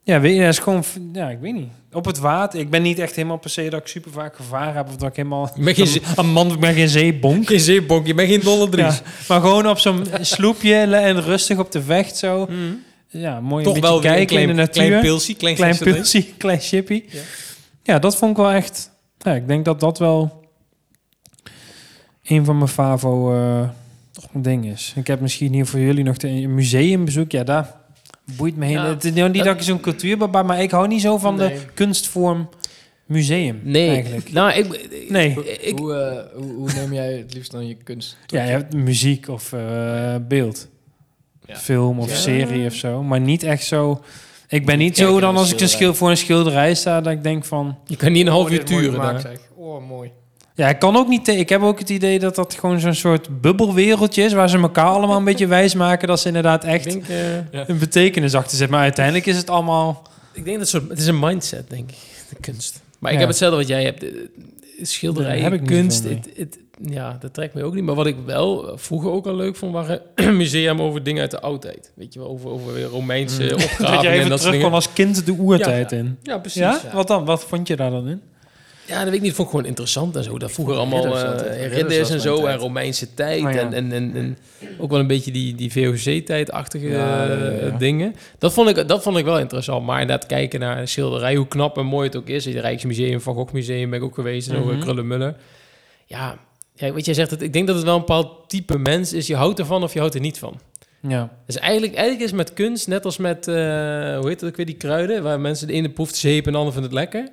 [0.03, 0.83] ja, weet je, dat is gewoon...
[1.13, 1.67] Ja, ik weet niet.
[1.91, 4.73] Op het water, ik ben niet echt helemaal per se dat ik super vaak gevaren
[4.73, 5.51] heb of dat ik helemaal...
[5.55, 7.47] Je bent geen, zee- een man, ik ben geen zeebonk.
[7.47, 8.95] geen zeebonk, je bent geen dolle dries.
[8.95, 12.45] Ja, maar gewoon op zo'n sloepje en rustig op de vecht zo.
[12.45, 12.55] Mhm.
[13.11, 14.83] Ja, mooi Toch een wel beetje weer een kijken klein, in de natuur.
[14.87, 16.59] klein pilsie, klein, pilsie, klein.
[16.71, 17.19] Ja.
[17.83, 17.99] Ja.
[17.99, 18.91] dat vond ik wel echt...
[19.17, 20.38] Ja, ik denk dat dat wel
[22.29, 23.69] een van mijn favo eh
[24.33, 24.93] dingen is.
[24.95, 27.31] Ik heb misschien hier voor jullie nog de, een museumbezoek.
[27.31, 27.75] Ja, daar
[28.37, 28.73] boeit me heen.
[28.73, 31.49] Ja, het is niet dat ik zo'n cultuurbarbaar, maar ik hou niet zo van Nee.
[31.49, 32.49] de kunstvorm
[33.05, 33.59] museum.
[33.63, 34.31] Nee, eigenlijk.
[34.31, 35.35] nou, ik, ik- Nee.
[35.61, 38.17] ik, hoe, eh, hoe, hoe neem jij het liefst dan je kunst?
[38.25, 40.67] Ja, je hebt muziek of eh, beeld.
[41.45, 41.55] Ja.
[41.55, 42.15] Film of Ja.
[42.15, 43.03] serie of zo.
[43.03, 44.01] Maar niet echt zo...
[44.47, 47.01] Ik ben niet zo dan als ik een schil voor een schilderij sta...
[47.01, 47.77] dat ik denk van...
[47.85, 48.61] je kan niet een half uur
[49.21, 49.39] zeg.
[49.55, 50.11] Oh, mooi.
[50.59, 51.27] Ja, ik kan ook niet.
[51.27, 54.85] Ik heb ook het idee dat dat gewoon zo'n soort bubbelwereldje is waar ze elkaar
[54.85, 58.69] allemaal een beetje wijs maken dat ze inderdaad echt denk, eh, een betekenis achter zitten.
[58.71, 60.01] Maar uiteindelijk is het allemaal.
[60.33, 61.97] ik denk dat het, is een mindset, denk ik,
[62.29, 62.81] de kunst.
[62.99, 63.19] Maar ik Ja.
[63.19, 63.99] heb hetzelfde wat jij hebt.
[63.99, 64.29] De
[64.81, 66.03] Schilderijen, heb ik kunst,
[66.35, 67.83] het, ja, dat trekt me ook niet.
[67.83, 70.01] Maar wat ik wel vroeger ook al leuk vond, waren
[70.35, 71.91] museum over dingen uit de oudheid.
[71.95, 73.49] Weet je wel, over, over Romeinse Mm.
[73.57, 76.17] Dat opgravingen jij en even dat terug kon als kind de oertijd Ja, in.
[76.23, 76.77] Ja, precies.
[76.93, 77.25] Wat dan?
[77.25, 78.21] Wat vond je daar dan in?
[78.95, 79.33] Dat weet ik niet.
[79.33, 80.37] vond ik gewoon interessant en zo.
[80.37, 81.67] Dat vroeger allemaal ridders eh.
[81.73, 82.47] Ridders en zo tijd.
[82.47, 83.43] en Romeinse tijd.
[83.45, 83.59] Oh ja.
[83.59, 84.37] en, en, en, en
[84.79, 87.49] ook wel een beetje die, die VOC-tijd-achtige Ja, ja, ja, ja.
[87.57, 88.15] eh, dingen.
[88.37, 89.85] Dat vond, ik, dat vond ik wel interessant.
[89.85, 92.45] Maar inderdaad kijken naar een schilderij, hoe knap en mooi het ook is.
[92.45, 94.49] Het Rijksmuseum, Van Gogh Museum ben ik ook geweest.
[94.49, 94.63] En Mhm.
[94.63, 95.35] over Krullenmuller.
[96.05, 96.37] Ja,
[96.75, 97.41] ja, weet je, jij zegt het.
[97.41, 99.27] Ik denk dat het wel een bepaald type mens is.
[99.27, 100.59] Je houdt ervan of je houdt er niet van.
[101.07, 101.29] Ja.
[101.45, 103.55] Dus eigenlijk, eigenlijk is met kunst, net als met, eh,
[104.17, 106.57] hoe heet dat ook weer, die kruiden, waar mensen de ene proeft zeep en de
[106.57, 107.29] ander vindt het lekker.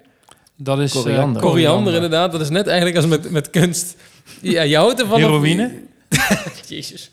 [0.57, 0.95] Dat is.
[0.95, 1.43] eh, Koriander.
[1.43, 3.97] Koriander, inderdaad, dat is net eigenlijk als met, met kunst.
[4.41, 5.15] Ja, je houdt ervan.
[5.15, 5.83] of- Heroïne?
[6.69, 7.11] Jezus.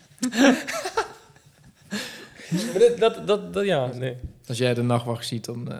[2.52, 4.16] maar dat, dat, dat, dat- ja, nee.
[4.48, 5.80] Als jij de nachtwacht ziet, dan eh,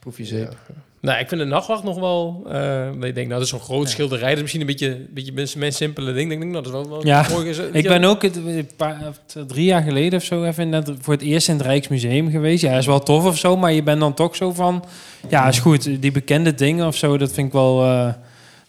[0.00, 0.56] proef je zeep.
[1.02, 2.46] Nou, ik vind de nachtwacht nog wel...
[2.50, 4.26] eh, ik denk, nou, dat is zo'n groot schilderij.
[4.28, 6.32] Dat is misschien een beetje, een beetje mijn, mijn simpele ding.
[6.32, 7.50] Ik denk, nou, dat is wel, wel Ja, mooi.
[7.72, 7.88] Ik ja.
[7.98, 8.98] ben ook het, een paar,
[9.46, 12.62] drie jaar geleden of zo even net voor het eerst in het Rijksmuseum geweest.
[12.62, 14.84] Ja, is wel tof of zo, maar je bent dan toch zo van...
[15.28, 18.08] Ja, is goed, die bekende dingen of zo, dat vind ik wel eh,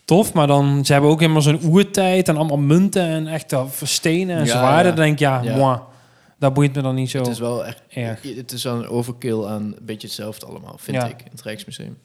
[0.06, 0.34] tof.
[0.34, 4.38] Maar dan, ze hebben ook helemaal zo'n oertijd en allemaal munten en echt uh, stenen
[4.38, 4.78] en Ja, zwaarden.
[4.92, 4.96] ja.
[4.96, 5.56] Dan denk ik, ja, Ja.
[5.56, 5.78] moi,
[6.44, 7.82] dat boeit me dan niet zo Het is wel echt...
[7.90, 8.22] erg.
[8.36, 11.06] Het is wel een overkill aan een beetje hetzelfde allemaal, vind Ja.
[11.08, 11.98] ik, in het Rijksmuseum.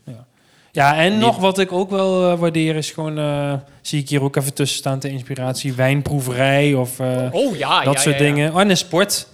[0.72, 3.18] Ja, en Niet- nog wat ik ook wel eh, waardeer is gewoon...
[3.18, 5.72] eh, zie ik hier ook even tussen staan ter inspiratie.
[5.72, 7.00] Wijnproeverij of...
[7.00, 8.30] eh, Oh ja, dat ja, soort ja, ja.
[8.30, 8.52] dingen.
[8.54, 9.28] Oh, en een sport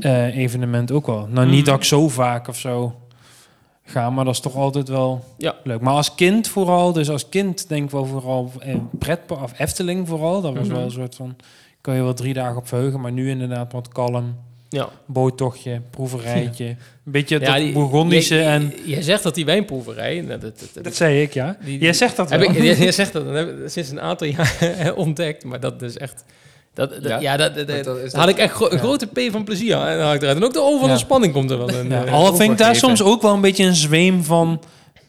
[0.00, 1.26] eh, evenement ook wel.
[1.30, 1.64] Nou, niet Mhm.
[1.64, 2.94] dat ik zo vaak of zo
[3.84, 5.54] ga, maar dat is toch altijd wel Ja.
[5.64, 5.80] leuk.
[5.80, 10.08] Maar als kind vooral, dus als kind denk ik wel vooral eh, pretpark of Efteling
[10.08, 10.40] vooral.
[10.40, 10.74] Dat was Mhm.
[10.76, 11.36] wel een soort van,
[11.86, 14.36] kan je wel drie dagen op verheugen, maar nu inderdaad wat kalm.
[14.68, 14.88] Ja.
[15.06, 16.64] boottochtje, proeverijtje.
[16.66, 18.72] Een beetje Ja, dat Bourgondische jij- en...
[18.84, 20.20] Jij zegt dat die wijnproeverij...
[20.20, 21.56] Nou, dat, dat, zei ik, ja.
[21.64, 22.48] die- Jij zegt dat heb wel.
[22.50, 25.44] ik, jij, jij zegt dat, dat heb ik sinds een aantal jaar ontdekt.
[25.44, 26.24] Maar dat is echt...
[26.74, 27.36] Dat, dat- ja, Ja?
[27.36, 28.78] dat, dat, had ik echt gro- Ja.
[28.78, 29.98] grote P van plezier aan.
[29.98, 30.36] haal ik eruit.
[30.36, 30.90] En ook de O van Ja.
[30.92, 31.88] ontspanning komt er wel in.
[31.88, 32.12] Ja, eh.
[32.12, 34.60] al vind ik daar soms ook wel een beetje een zweem van...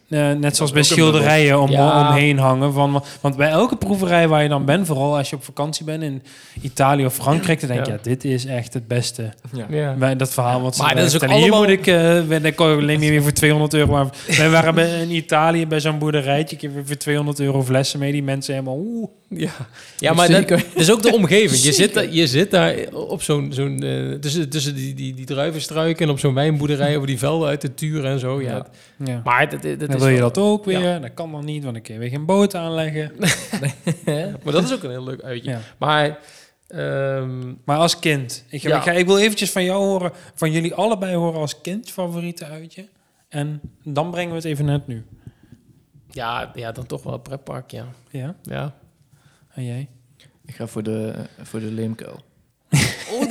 [0.08, 2.08] eh, net zoals bij schilderijen om, Ja.
[2.08, 2.72] omheen hangen.
[2.72, 6.02] Van, want bij elke proeverij waar je dan bent, vooral als je op vakantie bent
[6.02, 6.22] in
[6.62, 7.96] Italië of Frankrijk, dan denk je, Ja.
[7.96, 9.32] ja, dit is echt het beste.
[9.52, 9.66] Ja.
[9.68, 9.94] ja.
[9.94, 11.42] Bij dat verhaal wat ze Maar dat is ook vertellen.
[11.42, 13.92] Hier allemaal- moet ik, eh, ben- dan kon ik alleen niet meer voor 200 euro.
[13.92, 14.06] Maar
[14.36, 16.56] wij waren bij, in Italië bij zo'n boerderijtje.
[16.56, 18.12] Ik heb weer voor 200 euro flessen mee.
[18.12, 19.08] Die mensen helemaal, oeh.
[19.30, 19.50] Ja,
[19.98, 21.62] ja maar dat, dat is ook de omgeving.
[21.62, 23.48] Je zit, daar, je zit daar op zo'n...
[23.52, 26.94] zo'n eh, tussen tussen die, die, die druivenstruiken en op zo'n wijnboerderij...
[26.96, 28.40] over die velden uit de turen en zo.
[28.42, 28.66] Ja.
[29.04, 29.20] Ja.
[29.24, 30.78] Maar dat, dat, dan is wil je wel- dat ook weer.
[30.80, 30.98] Ja.
[30.98, 33.12] Dat kan dan niet, want dan kun je weer geen boot aanleggen.
[34.44, 35.50] Maar dat is ook een heel leuk uitje.
[35.50, 35.60] Ja.
[35.78, 36.18] Maar...
[36.68, 38.44] ehm, Maar als kind.
[38.48, 38.76] Ik, Ja.
[38.76, 42.44] ik, ga, ik wil eventjes van jou horen, van jullie allebei horen als kind favoriete
[42.44, 42.88] uitje.
[43.28, 45.04] En dan brengen we het even net nu.
[46.10, 47.86] ja, ja, dan toch wel een pretpark, ja.
[48.10, 48.34] Ja?
[48.42, 48.74] ja.
[49.54, 49.88] En jij?
[50.46, 52.20] Ik ga voor de, voor de leemkuil.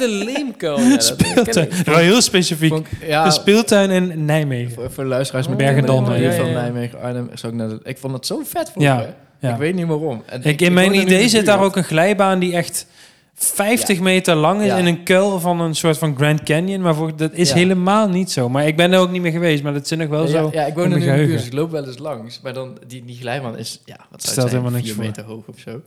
[0.01, 0.79] Oh, de leemkuil.
[0.79, 1.65] Ja, dat Speeltuin.
[1.71, 1.85] ik.
[1.85, 2.69] Wel heel specifiek.
[2.69, 4.71] Vond ja, de speeltuin in Nijmegen.
[4.71, 6.51] voor, voor de luisteraars met Oh, Bergendal, met- ja, van.
[6.53, 7.29] Nijmegen, Arnhem.
[7.43, 9.15] Ik, naar de- ik vond het zo vet Ja, vroeger.
[9.39, 9.51] ja.
[9.51, 10.23] Ik weet niet waarom.
[10.25, 12.87] En Ik, in mijn idee zit daar ook een glijbaan die echt
[13.35, 14.77] 50 meter lang is Ja.
[14.77, 16.81] in een kuil van een soort van Grand Canyon.
[16.81, 17.55] Maar voor, dat is Ja.
[17.55, 18.49] helemaal niet zo.
[18.49, 20.49] Maar ik ben er ook niet meer geweest, maar dat zit nog wel ja, zo.
[20.53, 21.97] Ja, ik woon in er mijn nu in de buurt, dus ik loop wel eens
[21.97, 22.39] langs.
[22.43, 25.03] Maar dan, die, die glijbaan is, ja, wat zou Stelt helemaal niks voor.
[25.03, 25.81] meter hoog of zo.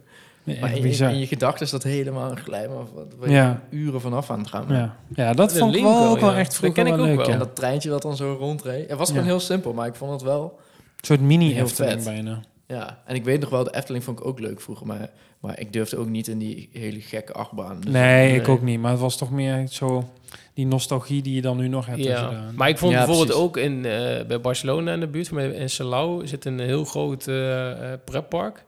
[0.45, 3.62] Nee, Maar in, je- in je gedachten is dat helemaal een wat- waar je Ja.
[3.70, 4.64] uren vanaf aan het gaan.
[4.68, 4.97] Ja.
[5.14, 7.09] ja, dat De vond ik wel ook wel echt Dat vroeger ken ik wel ook
[7.09, 7.16] leuk.
[7.16, 7.26] wel.
[7.26, 7.32] Ja.
[7.32, 8.88] En dat treintje dat dan zo rondreed.
[8.88, 9.14] Het was Ja.
[9.14, 10.59] gewoon heel simpel, maar ik vond het wel...
[11.01, 12.05] Een soort mini Heel Efteling vet.
[12.12, 12.41] bijna.
[12.66, 15.09] Ja, en ik weet nog wel, de Efteling vond ik ook leuk vroeger, maar,
[15.41, 17.80] maar ik durfde ook niet in die hele gekke achtbaan.
[17.80, 18.80] Dus Nee, ik ook niet.
[18.80, 20.09] Maar het was toch meer zo
[20.55, 22.05] die nostalgie die je dan nu nog hebt.
[22.05, 23.45] Ja, maar ik vond Ja, bijvoorbeeld precies.
[23.45, 27.70] ook in, eh, bij Barcelona in de buurt, in Salau, zit een heel groot eh,
[28.05, 28.64] pretpark.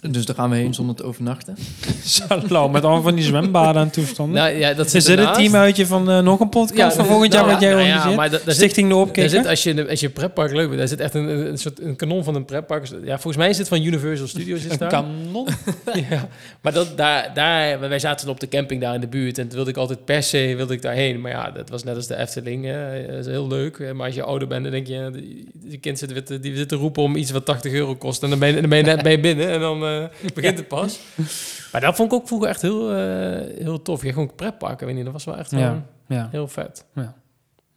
[0.00, 1.56] Dus daar gaan we heen zonder te overnachten.
[2.48, 4.34] Met allemaal van die zwembaden en toestanden.
[4.42, 7.06] Nou, ja, dat is zit dit het teamuitje van eh, nog een podcast van dat-
[7.12, 8.16] volgend jaar nou, wat jij nou ja, organiseert?
[8.20, 9.30] maar dat- daar zit- Stichting de Daar Opkikker?
[9.30, 11.96] zit, als, je, als je pretpark leuk vindt, daar zit echt een, een soort een
[11.96, 12.86] kanon van een pretpark.
[13.04, 14.64] Ja, volgens mij is het van Universal Studios.
[14.64, 14.88] Is Een daar.
[14.88, 15.46] kanon?
[16.10, 16.28] ja,
[16.60, 19.54] maar dat, daar, daar, wij zaten op de camping daar in de buurt en toen
[19.56, 21.20] wilde ik altijd per se wilde ik daarheen.
[21.20, 22.64] Maar ja, dat was net als de Efteling.
[22.64, 23.06] hè.
[23.06, 23.92] Dat is heel leuk.
[23.94, 26.68] Maar als je ouder bent, dan denk je, ja, die, die kind zit die zit
[26.68, 28.22] te roepen om iets wat 80 euro kost.
[28.22, 30.58] En dan ben je, dan ben je net ben je binnen en dan eh, begint
[30.58, 30.98] het pas.
[31.72, 34.02] Maar dat vond ik ook vroeger echt heel, eh, heel tof.
[34.02, 35.56] Je gewoon pretparken, weet niet, dat was wel echt Ja.
[35.58, 35.82] wel
[36.18, 36.84] Ja, heel vet.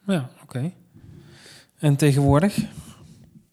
[0.07, 0.72] ja oké.
[1.80, 2.55] En tegenwoordig?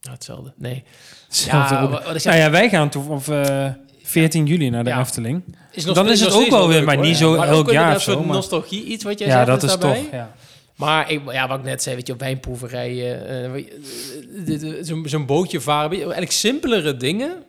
[0.01, 0.53] Ja, hetzelfde.
[0.57, 0.85] Nee.
[1.27, 3.67] Hetzelfde Ja, wat, wat Nou ja, wij gaan toe op eh
[4.03, 5.01] 14 juli naar de Ja.
[5.01, 5.43] Efteling.
[5.73, 7.05] is nog dan is het ook wel weer, maar hoor.
[7.05, 9.47] niet zo maar elk jaar of zo, soort maar- nostalgie, iets wat jij Ja, zegt,
[9.47, 10.03] dat is daarbij.
[10.03, 10.11] toch.
[10.13, 10.35] Ja.
[10.77, 15.27] Maar ik, ja, wat ik net zei, weet je, wijnproeverijen, eh, eh, eh, zo'n zo'n
[15.27, 17.43] bootje varen, weet je, eigenlijk simpelere dingen,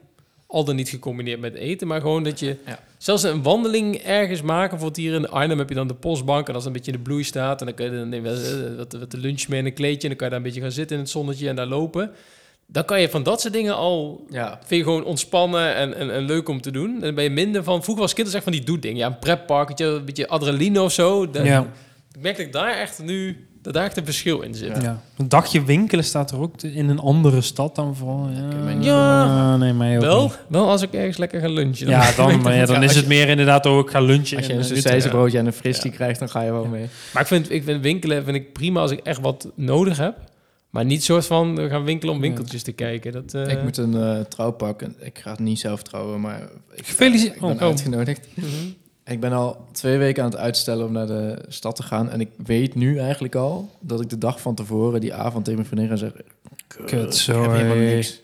[0.52, 2.80] al dan niet gecombineerd met eten, maar gewoon dat je Ja.
[2.98, 6.54] zelfs een wandeling ergens maken, bijvoorbeeld hier in Arnhem heb je dan de postbank en
[6.54, 8.68] als het een beetje in de bloei staat en dan kun je dan neem je
[8.72, 10.46] eh, wat, wat de lunch mee in een kleedje en dan kan je daar een
[10.48, 12.12] beetje gaan zitten in het zonnetje en daar lopen.
[12.72, 16.14] Dan kan je van dat soort dingen al Ja, vind je gewoon ontspannen en, en,
[16.14, 16.94] en leuk om te doen.
[16.96, 17.84] En dan ben je minder van...
[17.84, 18.98] Vroeger was kinderen echt van die doe-ding.
[18.98, 21.30] Ja, een pretpark, weet je, een beetje adrenaline of zo.
[21.30, 21.72] Dat- Ja.
[22.16, 23.48] Ik merk dat ik daar echt nu...
[23.70, 24.82] Dat daar echt een verschil in zit.
[24.82, 25.02] Ja.
[25.18, 28.30] Een dagje winkelen staat er ook in een andere stad dan vooral.
[28.30, 28.70] Ja.
[28.80, 29.24] Ja.
[29.54, 30.40] Ah, nee, mij ook Wel, niet.
[30.48, 31.88] wel als ik ergens lekker ga lunchen.
[31.88, 34.38] Ja, dan, maar ja, dan is het meer inderdaad ook ik ga lunchen.
[34.38, 36.86] als je een eh, sausijzenbroodje en een fristie krijgt, dan ga je wel mee.
[37.14, 40.16] Maar ik vind, ik vind winkelen vind ik prima als ik echt wat nodig heb.
[40.70, 43.12] Maar niet soort van we gaan winkelen om winkeltjes te kijken.
[43.12, 44.96] Dat, eh, Ik moet een eh trouw pakken.
[45.00, 46.42] Ik ga het niet zelf trouwen, maar
[46.76, 47.36] ik, Gefeliciteerd.
[47.36, 47.62] ik ben Oh.
[47.62, 48.28] uitgenodigd.
[48.34, 48.46] mhm.
[49.10, 52.10] Ik ben al twee weken aan het uitstellen om naar de stad te gaan.
[52.10, 55.60] En ik weet nu eigenlijk al dat ik de dag van tevoren, die avond tegen
[55.60, 56.22] mijn vriendin ga zeggen...
[56.68, 58.22] Kut, Ik heb helemaal niks.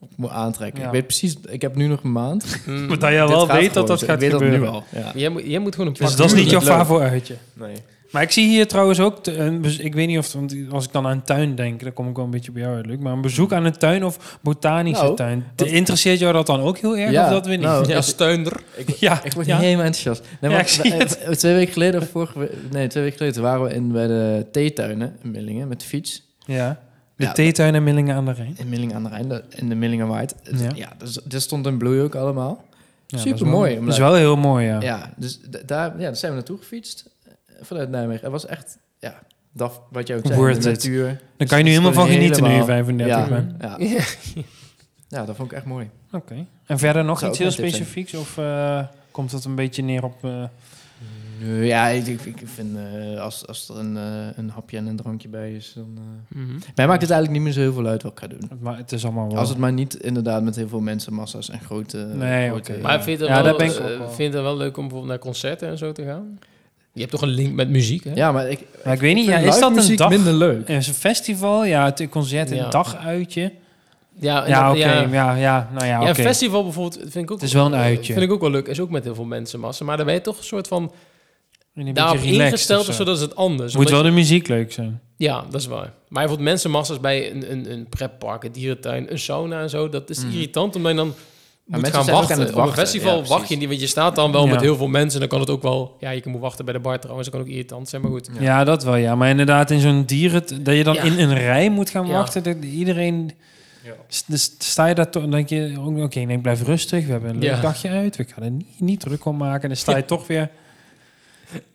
[0.00, 0.80] Ik moet aantrekken.
[0.80, 0.86] Ja.
[0.86, 2.44] Ik weet precies, ik heb nu nog een maand.
[2.66, 2.86] Mm.
[2.86, 4.06] Maar dat je Dit wel weet dat gewoon dat zo.
[4.06, 4.60] gaat ik weet gebeuren.
[4.60, 5.02] dat nu al.
[5.02, 5.12] Ja.
[5.14, 6.86] Jij, moet, jij moet gewoon een Dus dat is niet jouw Tuurlijk leuk.
[6.88, 7.36] favo uitje.
[7.52, 7.76] Nee.
[8.10, 11.06] Maar ik zie hier trouwens ook, een ik weet niet of, want als ik dan
[11.06, 12.98] aan een tuin denk, dan kom ik wel een beetje bij jou uit, Luc.
[12.98, 16.60] Maar een bezoek aan een tuin of botanische Nou, tuin, wat- interesseert jou dat dan
[16.60, 17.66] ook heel erg Ja, of dat weer niet?
[17.66, 18.62] nou, Ja, steunder.
[18.98, 19.58] ja, Ik word ja.
[19.58, 20.22] helemaal enthousiast.
[20.40, 23.42] Nee, Ja, want ik zie we- Twee weken geleden, vorige, we- nee, twee weken geleden
[23.42, 26.22] waren we in, bij de theetuinen in Millingen met de fiets.
[26.46, 26.80] ja.
[27.16, 28.54] De Ja, theetuin en Millingen aan de Rijn.
[28.58, 30.34] In Millingen aan de Rijn, de- in de Millingen White.
[30.42, 30.68] Ja.
[30.74, 32.64] Ja, dus, dit stond in bloei ook allemaal.
[33.06, 33.74] Ja, Super dat is wel- mooi.
[33.80, 34.80] Dat is wel heel mooi, ja.
[34.80, 37.04] Ja, dus daar, ja, daar zijn we naartoe gefietst
[37.60, 38.22] vanuit Nijmegen.
[38.22, 41.20] Het was echt, ja, dat wat jij ook zei, Worth de natuur.
[41.36, 43.54] Daar kan je nu Dus helemaal van genieten nu je helemaal- 35 ja, bent.
[43.60, 43.74] Ja.
[43.78, 44.42] Ja.
[45.18, 45.90] ja, dat vond ik echt mooi.
[46.12, 46.46] Oké.
[46.66, 50.24] En verder nog Zou iets heel specifieks of eh, komt het een beetje neer op...
[50.24, 50.44] eh,
[51.42, 53.96] Nee, ja, ik, vind eh, als, als er een,
[54.36, 55.98] een hapje en een drankje bij is, dan...
[55.98, 56.58] eh Mhm.
[56.74, 58.50] Mij maakt het eigenlijk niet meer zo heel veel uit wat ik ga doen.
[58.60, 59.38] Maar het is allemaal wel...
[59.38, 61.98] Als het maar niet inderdaad met heel veel mensen, massa's en grote...
[61.98, 62.78] Nee, oké.
[62.82, 65.68] Maar vind je het Ja, wel, vind je het wel leuk om bijvoorbeeld naar concerten
[65.68, 66.38] en zo te gaan?
[66.92, 68.10] Je hebt toch een link met muziek, hè?
[68.14, 68.60] Ja, maar ik...
[68.84, 70.08] Maar ik weet niet, ja, is dat een muziek dag...
[70.10, 70.68] minder leuk?
[70.68, 71.64] Is een festival?
[71.64, 72.68] Ja, het concert, een Ja.
[72.68, 73.52] daguitje.
[74.20, 74.78] Ja, en Ja, oké.
[74.78, 75.00] ja.
[75.10, 77.40] Ja, ja, nou ja, Ja, festival bijvoorbeeld vind ik ook...
[77.40, 78.12] Het is wel een eh, uitje.
[78.12, 78.66] Vind ik ook wel leuk.
[78.66, 79.84] Is ook met heel veel mensenmassa.
[79.84, 80.92] Maar dan ben je toch een soort van
[81.74, 82.98] een daarop ingesteld of of zo.
[83.00, 83.76] zo, dat is het anders.
[83.76, 85.00] Moet wel de muziek leuk zijn.
[85.16, 85.78] Ja, dat is waar.
[85.80, 89.88] Maar bijvoorbeeld mensenmassa's bij een, een, een pretpark, een dierentuin, een sauna en zo.
[89.88, 90.32] Dat is Mhm.
[90.34, 91.14] irritant omdat je dan
[91.70, 92.34] moet mensen gaan wachten.
[92.34, 94.44] aan het Op een wachten, festival ja, wacht je niet, want je staat dan wel
[94.46, 94.50] Ja.
[94.52, 95.20] met heel veel mensen.
[95.20, 95.96] Dan kan het ook wel...
[96.00, 97.28] Ja, je moet wachten bij de bar trouwens.
[97.28, 98.28] Dat kan ook irritant zijn, maar goed.
[98.32, 98.40] Ja.
[98.42, 98.64] Ja.
[98.64, 99.14] dat wel, ja.
[99.14, 100.64] Maar inderdaad, in zo'n dieren...
[100.64, 101.02] Dat je dan Ja.
[101.02, 102.12] in een rij moet gaan Ja.
[102.12, 102.42] wachten.
[102.42, 103.32] Dat iedereen...
[104.26, 105.22] Dus sta je daar toch...
[105.22, 107.04] Dan denk je, oh, oké, nee, blijf rustig.
[107.06, 107.60] We hebben een leuk Ja.
[107.60, 108.16] dagje uit.
[108.16, 109.68] We gaan er niet, niet druk om maken.
[109.68, 110.50] Dan sta je toch weer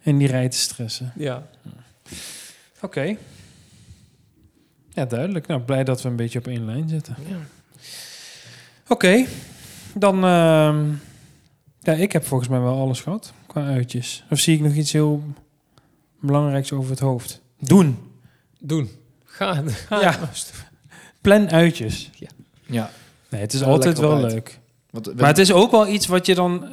[0.02, 1.14] in die rij te stressen.
[1.16, 1.48] Ja.
[2.82, 3.16] Oké.
[4.94, 5.48] Ja, duidelijk.
[5.48, 7.16] Nou, blij dat we een beetje op één lijn zitten.
[7.30, 7.36] ja.
[8.88, 9.26] Oké,
[9.96, 10.16] dan...
[10.24, 10.86] ehm,
[11.80, 14.24] ja, ik heb volgens mij wel alles gehad qua uitjes.
[14.30, 15.24] Of zie ik nog iets heel
[16.22, 17.42] belangrijks over het hoofd?
[17.60, 17.98] Doen.
[18.60, 18.90] Doen.
[19.26, 19.64] Ga.
[19.68, 20.02] ga.
[20.02, 20.20] Ja.
[21.22, 22.10] Plan uitjes.
[22.66, 22.90] Ja.
[23.30, 24.32] Nee, het is Ja, altijd wel uit.
[24.34, 24.60] leuk.
[24.90, 26.66] Want, Maar het is ook wel iets wat je dan...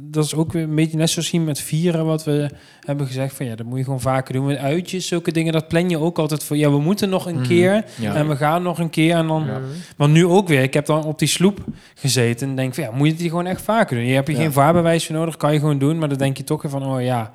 [0.00, 3.36] dat is ook weer een beetje net zoals hier met vieren, wat we hebben gezegd
[3.36, 4.46] van ja, dat moet je gewoon vaker doen.
[4.46, 6.56] Met uitjes, zulke dingen, dat plan je ook altijd voor.
[6.56, 7.46] Ja, we moeten nog een Mhm.
[7.48, 8.14] keer Ja.
[8.14, 9.44] en we gaan nog een keer en dan.
[9.46, 9.60] Ja.
[9.96, 10.62] Maar nu ook weer.
[10.62, 13.46] Ik heb dan op die sloep gezeten en denk van ja, moet je die gewoon
[13.46, 14.06] echt vaker doen?
[14.06, 14.38] Je hebt je Ja.
[14.40, 15.98] geen vaarbewijs voor nodig, kan je gewoon doen.
[15.98, 17.32] Maar dan denk je toch weer van oh ja,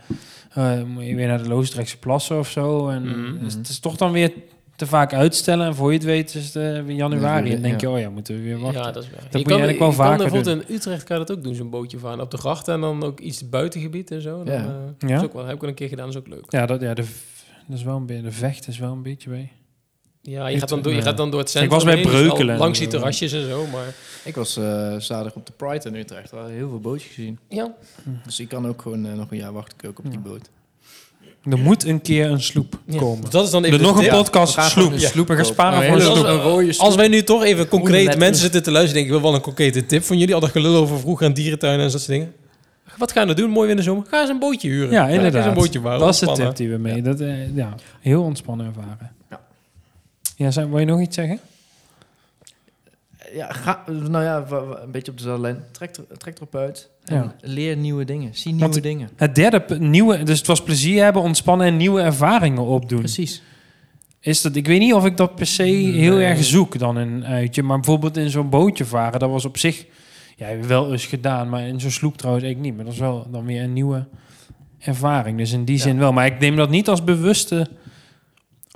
[0.53, 2.89] eh, moet je weer naar de Loosdrechtse plassen of zo.
[2.89, 3.43] En Mhm.
[3.43, 4.31] dus het is toch dan weer
[4.83, 5.65] te vaak uitstellen.
[5.67, 7.53] En voor je het weet is het eh, januari.
[7.53, 8.81] En denk je oh ja, moeten we weer wachten.
[8.81, 9.19] Ja, dat is waar.
[9.31, 11.43] moet je kan, eigenlijk wel je kan vaker bijvoorbeeld in Utrecht kan je dat ook
[11.43, 14.43] doen, zo'n bootje varen op de grachten en dan ook iets buitengebied en zo.
[14.43, 14.59] Dan, Ja.
[14.61, 14.65] eh,
[14.99, 15.07] Ja?
[15.07, 16.45] dat is ook wel, heb ik wel een keer gedaan, dat is ook leuk.
[16.49, 17.03] Ja, dat, ja de,
[17.67, 19.51] dat is wel een beetje, de vecht is wel een beetje bij.
[20.21, 21.03] Ja, je gaat dan door, je Ja.
[21.03, 22.87] gaat dan door het Ik centrum was bij heen, dus wel Breukelen en langs die
[22.87, 23.93] terrasjes en zo, maar...
[24.23, 24.63] Ik was eh
[24.97, 26.29] zaterdag op de Pride in Utrecht.
[26.31, 27.39] We hadden heel veel bootjes gezien.
[27.49, 27.73] Ja,
[28.25, 30.29] Dus ik kan ook gewoon nog een jaar wachten koken op die Ja.
[30.29, 30.49] boot.
[31.49, 32.97] Er moet een keer een sloep ja.
[32.97, 33.29] komen.
[33.29, 34.17] Dat is dan even Er nog de een tip.
[34.17, 34.69] podcast sloep.
[34.69, 36.57] gewoon een sloep We gaan sparen Oh, voor een sloep.
[36.59, 36.77] Een.
[36.77, 39.43] Als wij nu toch even concreet mensen zitten te luisteren, denk ik, wil wel een
[39.45, 40.33] concrete tip van jullie.
[40.33, 42.33] Al dat gelul over vroeger aan dierentuinen en dat soort dingen.
[42.97, 44.05] Wat gaan we doen, mooi in de zomer?
[44.09, 44.91] Ga eens een bootje huren.
[44.91, 45.45] Ja, inderdaad.
[45.45, 45.99] een bootje varen.
[45.99, 47.01] Dat is de tip die we mee.
[47.01, 49.11] Dat, eh, ja, heel ontspannen ervaren.
[49.29, 49.39] Ja.
[50.35, 51.39] Ja, zijn, wil je nog iets zeggen?
[53.33, 54.45] Ja, ga, nou ja,
[54.83, 55.63] een beetje op dezelfde lijn.
[55.71, 56.89] Trek, trek erop uit.
[57.05, 57.35] En Ja.
[57.41, 58.29] leer nieuwe dingen.
[58.35, 59.09] Zie nieuwe Want- dingen.
[59.15, 62.99] Het derde, nieuwe, dus het was plezier hebben, ontspannen en nieuwe ervaringen opdoen.
[62.99, 63.41] Precies.
[64.19, 67.07] Is dat, ik weet niet of ik dat per se heel erg zoek dan in
[67.07, 67.63] een uitje.
[67.63, 69.85] Maar bijvoorbeeld in zo'n bootje varen, dat was op zich
[70.35, 71.49] ja, wel eens gedaan.
[71.49, 72.75] Maar in zo'n sloep trouwens ik niet.
[72.75, 74.05] Maar dat is wel dan weer een nieuwe
[74.79, 75.37] ervaring.
[75.37, 75.81] Dus in die Ja.
[75.81, 76.13] zin wel.
[76.13, 77.67] Maar ik neem dat niet als bewuste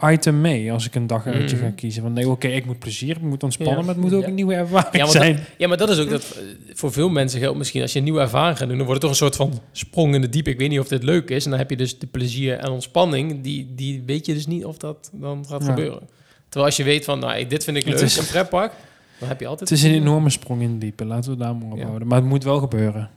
[0.04, 1.66] item mee als ik een dag uitje Mhm.
[1.66, 2.04] ga kiezen.
[2.04, 3.82] Want nee, oké, ik moet plezier, ik moet ontspannen, Ja.
[3.86, 4.28] maar het moet ook Ja.
[4.28, 5.40] een nieuwe ervaring Ja, zijn.
[5.58, 6.44] Ja, maar dat is ook dat eh,
[6.76, 9.12] voor veel mensen geldt misschien als je een nieuwe ervaring gaat doen, dan wordt het
[9.12, 10.48] toch een soort van sprong in de diep.
[10.48, 11.44] Ik weet niet of dit leuk is.
[11.44, 13.42] En dan heb je dus de plezier en ontspanning.
[13.42, 16.00] Die, die weet je dus niet of dat dan gaat gebeuren.
[16.44, 18.72] Terwijl als je weet van, nou, dit vind ik leuk, is- een pretpark,
[19.20, 19.70] dan heb je altijd...
[19.70, 22.08] Het is een enorme sprong in het diepe, laten we daar maar op houden.
[22.08, 23.10] Maar het moet wel gebeuren.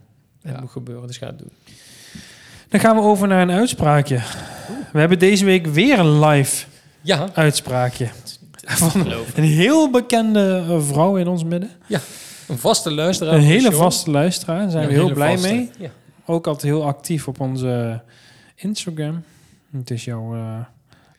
[0.43, 1.51] Het moet gebeuren, dus ga het doen.
[2.71, 4.17] Dan gaan we over naar een uitspraakje.
[4.93, 6.67] We hebben deze week weer een live
[7.01, 8.09] Ja, uitspraakje.
[8.61, 11.71] Van een heel bekende eh, vrouw in ons midden.
[12.49, 13.35] een vaste luisteraar.
[13.35, 14.61] Een hele vaste luisteraar.
[14.61, 15.53] Daar zijn Ja, we heel blij vaste.
[15.55, 15.71] mee.
[15.79, 15.91] Ja.
[16.27, 18.03] Ook altijd heel actief op onze
[18.55, 19.25] Instagram.
[19.77, 20.59] Het is jouw eh,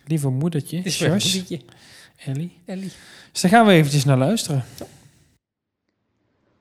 [0.07, 1.01] lieve moedertje, Het is.
[2.25, 2.57] Ellie.
[2.65, 2.91] Ellie.
[3.31, 4.63] Dus daar gaan we eventjes naar luisteren.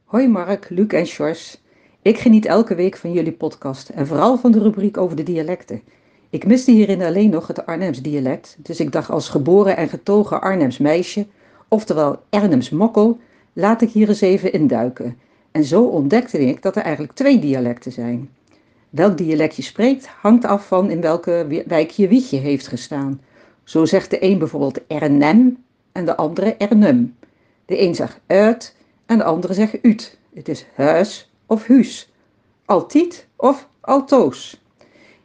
[0.05, 1.57] Hoi Mark, Luc en Sjors.
[2.03, 5.83] Ik geniet elke week van jullie podcast en vooral van de rubriek over de dialecten.
[6.31, 10.41] Ik miste hierin alleen nog het Arnhems dialect, dus ik dacht als geboren en getogen
[10.41, 11.27] Arnhems meisje,
[11.69, 13.19] oftewel Arnhems mokkel,
[13.53, 15.19] laat ik hier eens even induiken.
[15.51, 18.31] En zo ontdekte ik dat er eigenlijk twee dialecten zijn.
[18.91, 23.21] Welk dialect je spreekt hangt af van in welke wi- wijk je wiegje heeft gestaan.
[23.65, 27.17] Zo zegt de een bijvoorbeeld Ernem en de andere Ernum.
[27.67, 28.77] De een zegt uit
[29.07, 30.19] en de andere zegt uit.
[30.35, 32.13] Het is huis of huus.
[32.65, 34.61] Altiet of altoos.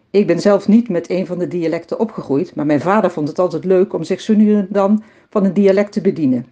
[0.09, 3.39] Ik ben zelf niet met een van de dialecten opgegroeid, maar mijn vader vond het
[3.39, 6.45] altijd leuk om zich zo nu en dan van een dialect te bedienen.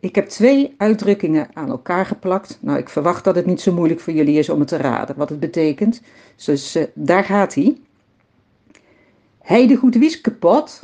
[0.00, 2.58] Ik heb twee uitdrukkingen aan elkaar geplakt.
[2.60, 5.16] Nou, ik verwacht dat het niet zo moeilijk voor jullie is om het te raden
[5.16, 6.02] wat het betekent.
[6.44, 7.76] Dus eh, daar gaat hij.
[9.38, 10.82] Heide goed wies kapot.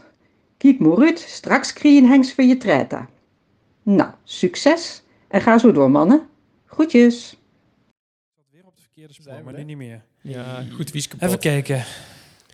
[0.57, 3.09] Kijk maar uit, straks een hengst voor je treta.
[3.83, 6.27] Nou, succes en ga zo door, mannen.
[6.67, 7.38] Groetjes.
[9.03, 9.59] Op de verkeerde spoor, maar er?
[9.59, 10.01] nu niet meer.
[10.21, 11.27] Ja, goed wies kapot.
[11.29, 11.85] Even kijken.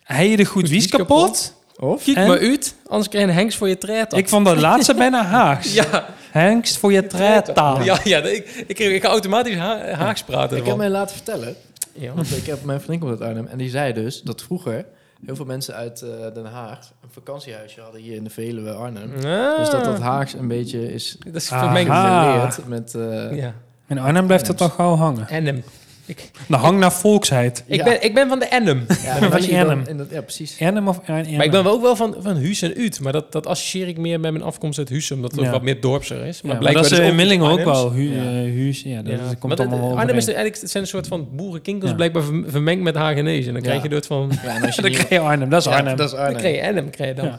[0.02, 1.54] Hij je de goed Goed wies wies kapot?
[1.76, 2.04] Of?
[2.04, 2.26] Kijk En?
[2.26, 4.18] maar uit, anders krijg je een hengst voor je treter.
[4.18, 5.74] Ik vond dat laatste bijna Haags.
[5.74, 7.82] Ja, Hengst voor je treta.
[7.82, 10.48] ja, ja ik, ik, ik ga automatisch ha Haags praten.
[10.50, 10.78] Ik heb ervan.
[10.78, 11.54] mij laten vertellen,
[11.92, 12.12] Ja.
[12.14, 14.86] want ik heb mijn vriendin komt uit Arnhem en die zei dus dat vroeger
[15.26, 19.12] heel veel mensen uit eh, Den Haag een vakantiehuisje hadden hier in de Veluwe Arnhem.
[19.24, 21.90] Ah, Dus dat dat Haags een beetje is Dat is vermengd.
[21.92, 22.94] geleerd met...
[22.94, 23.54] eh, Ja.
[23.88, 25.28] In Arnhem blijft het al gauw hangen.
[25.28, 25.62] Ennem.
[26.06, 27.64] Ik, De hang naar volksheid.
[27.66, 27.84] ik, Ja.
[27.84, 28.84] ben, ik ben van de Ennem.
[28.88, 29.84] Ja, Van en als je dan Arnhem.
[29.88, 30.56] in dat- ja, precies.
[30.60, 31.36] Arnhem of Arnhem?
[31.36, 33.00] Maar ik ben wel ook wel van, van Huus en Uit.
[33.00, 35.10] Maar dat, dat associeer ik meer met mijn afkomst uit Huus.
[35.10, 35.50] Omdat het Ja.
[35.50, 36.42] wat meer dorpser is.
[36.42, 37.92] Maar, Maar, blijkbaar dat is dus in ook Millingen ook wel.
[37.92, 38.22] Hu Ja.
[38.22, 41.06] eh, Huus, ja, dat, maar komt dat- allemaal wel Arnhem is eigenlijk zijn een soort
[41.06, 41.96] van boerenkinkels Ja.
[41.96, 43.46] blijkbaar verm- vermengd met Hagenees.
[43.46, 44.32] En dan krijg je dat van...
[44.44, 45.96] Ja, en als je Dan krijg je Arnhem, dat is Arnhem.
[45.96, 46.38] dat is Dan Arnhem.
[46.40, 47.38] krijg je Ennem, krijg je dan.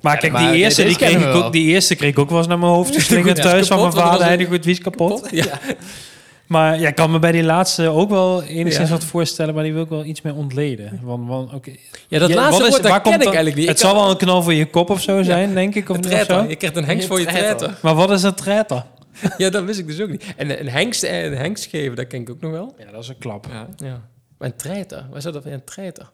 [0.00, 1.50] Maar kijk, maar die eerste, die, kreeg ik ook, wel.
[1.50, 4.26] die eerste kreeg ik ook wel eens naar mijn hoofd geslingerd thuis van mijn vader.
[4.26, 5.28] Hij goed wies kapot.
[5.30, 5.44] Ja.
[6.46, 8.94] Maar ja, ik kan me bij die laatste ook wel enigszins Ja.
[8.94, 11.00] wat voorstellen, maar die wil ik wel iets meer ontleden.
[11.02, 11.72] Want, want, oké.
[12.08, 13.68] Ja, dat Ja, laatste wat is- woord, waar ken ik dan- eigenlijk niet.
[13.68, 15.88] Het Ik zal wel een knal voor je kop of zo zijn, denk ik.
[15.88, 16.42] Of Een niet, of zo.
[16.48, 17.56] Je krijgt een hengst voor je tretter.
[17.56, 17.78] tretter.
[17.82, 18.84] Maar wat is een tretter?
[19.38, 20.24] Ja, dat wist ik dus ook niet.
[20.36, 22.74] En een hengst, en een hengst geven, dat ken ik ook nog wel.
[22.78, 23.46] Ja, dat is een klap.
[23.50, 23.68] Ja.
[23.76, 24.00] Ja.
[24.38, 26.10] Maar een treiter, waar zou dat een treiter?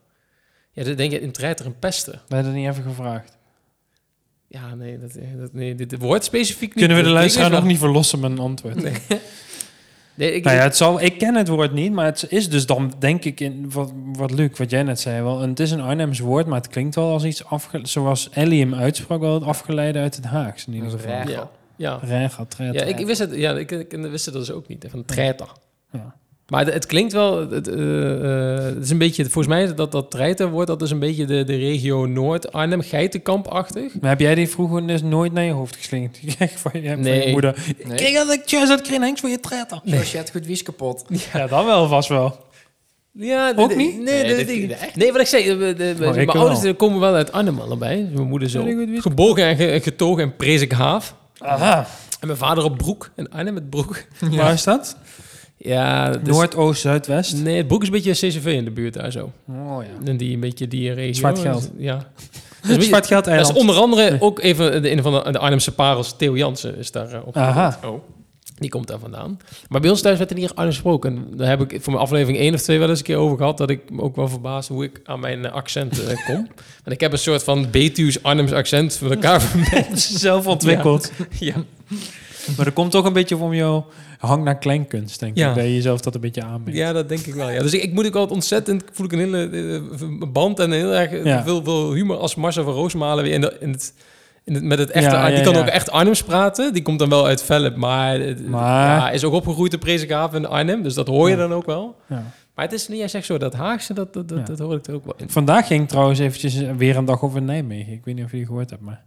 [0.72, 2.12] Ja, dan denk je een treiter een pesten.
[2.12, 3.36] We hebben dat niet even gevraagd.
[4.48, 6.78] Ja, nee, dat, dat, nee dit woord specifiek niet.
[6.84, 8.74] Kunnen we de luisteraar nog niet verlossen met een antwoord?
[8.82, 8.92] Nee.
[10.20, 12.66] Nee, ik, Nou ja, het zal, ik ken het woord niet, maar het is dus
[12.66, 15.80] dan, denk ik, in wat, wat Luc, wat jij net zei, wel, het is een
[15.80, 19.42] Arnhems woord, maar het klinkt wel als iets afgeleid, zoals Ellie hem uitsprak, wel het
[19.42, 21.28] afgeleide uit het Haags in ieder geval.
[21.28, 21.98] ja, ja.
[22.02, 25.48] Rega, ja, ik wist het, ja, ik, ik wist het dus ook niet, van treiter.
[25.92, 26.14] Ja.
[26.50, 29.74] Maar het, het klinkt wel, het, eh, eh, het is een beetje, volgens mij is
[29.74, 34.00] dat dat treiter wordt, dat is een beetje de, de regio Noord-Arnhem, geitenkampachtig.
[34.00, 37.26] Maar heb jij die vroeger dus nooit naar je hoofd geslingerd van je, van Nee.
[37.26, 37.56] je moeder?
[37.86, 37.96] Nee.
[37.96, 39.80] Kijk dat ik juist hengst voor je tretter.
[39.84, 41.04] Zoals je het goed wies kapot.
[41.32, 42.48] Ja, dan wel vast wel.
[43.12, 44.00] Ja, Ook niet?
[44.02, 44.96] Nee, Nee, echt?
[44.96, 48.04] nee, wat ik zei, de, de- de- ik mijn ouders komen wel uit Arnhem allebei.
[48.06, 51.14] Dus mijn moeder zo gebogen en ge- getogen in Prezikhaaf.
[51.38, 51.86] Aha.
[52.20, 54.02] En mijn vader op Broek, in Arnhem met Broek.
[54.30, 54.96] Waar is dat?
[55.62, 57.36] Ja, dus, Noord, Oost, Zuidwest?
[57.36, 59.32] Nee, het Broek is een beetje CCV in de buurt daar zo.
[59.48, 60.06] Oh ja.
[60.10, 61.12] En die een beetje die regio.
[61.12, 61.70] Zwart geld.
[61.76, 62.06] Ja.
[62.78, 63.58] Zwart geld dat is eiland.
[63.58, 67.12] onder andere ook even de, een van de, de Arnhemse parels, Theo Jansen, is daar
[67.12, 67.36] eh, op.
[67.36, 67.78] Aha.
[67.84, 68.02] Oh.
[68.56, 69.40] Die komt daar vandaan.
[69.68, 71.10] Maar bij ons thuis werd er niet Arnhem gesproken.
[71.10, 73.36] En daar heb ik voor mijn aflevering één of twee wel eens een keer over
[73.36, 73.58] gehad...
[73.58, 76.36] dat ik me ook wel verbaasde hoe ik aan mijn eh, accent eh, kom.
[76.82, 80.00] Want ik heb een soort van Betuws Arnhems accent met elkaar vermengd.
[80.00, 81.12] Zelf ontwikkeld.
[81.38, 81.54] ja.
[82.56, 83.86] Maar dat komt ook een beetje van jouw
[84.18, 85.48] hang naar kleinkunst, denk Ja.
[85.48, 85.54] ik.
[85.54, 86.76] Dat je jezelf dat een beetje aanbiedt.
[86.78, 87.50] ja, dat denk ik wel.
[87.50, 87.62] Ja.
[87.62, 88.84] Dus ik, ik moet ook altijd ontzettend...
[88.92, 89.48] voel ik een hele
[90.22, 91.42] eh, band en heel erg eh, Ja.
[91.44, 92.16] veel, veel humor...
[92.16, 93.94] als Marcel van Roosmalen weer in, de, in het...
[94.44, 95.60] Met het echte, Ja, die ja, kan ja.
[95.60, 96.72] ook echt Arnhems praten.
[96.72, 100.38] Die komt dan wel uit Velp, maar, het- Maar- Ja, is ook opgegroeid in Prezenkaven
[100.38, 100.82] in Arnhem.
[100.82, 101.40] Dus dat hoor je Ja.
[101.40, 101.96] dan ook wel.
[102.08, 102.24] Ja.
[102.54, 104.64] Maar het is niet, jij zegt zo, dat Haagse, dat, dat, dat, Ja.
[104.64, 105.30] hoor ik er ook wel in.
[105.30, 107.92] Vandaag ging trouwens eventjes weer een dag over Nijmegen.
[107.92, 109.02] Ik weet niet of je die gehoord hebt, maar...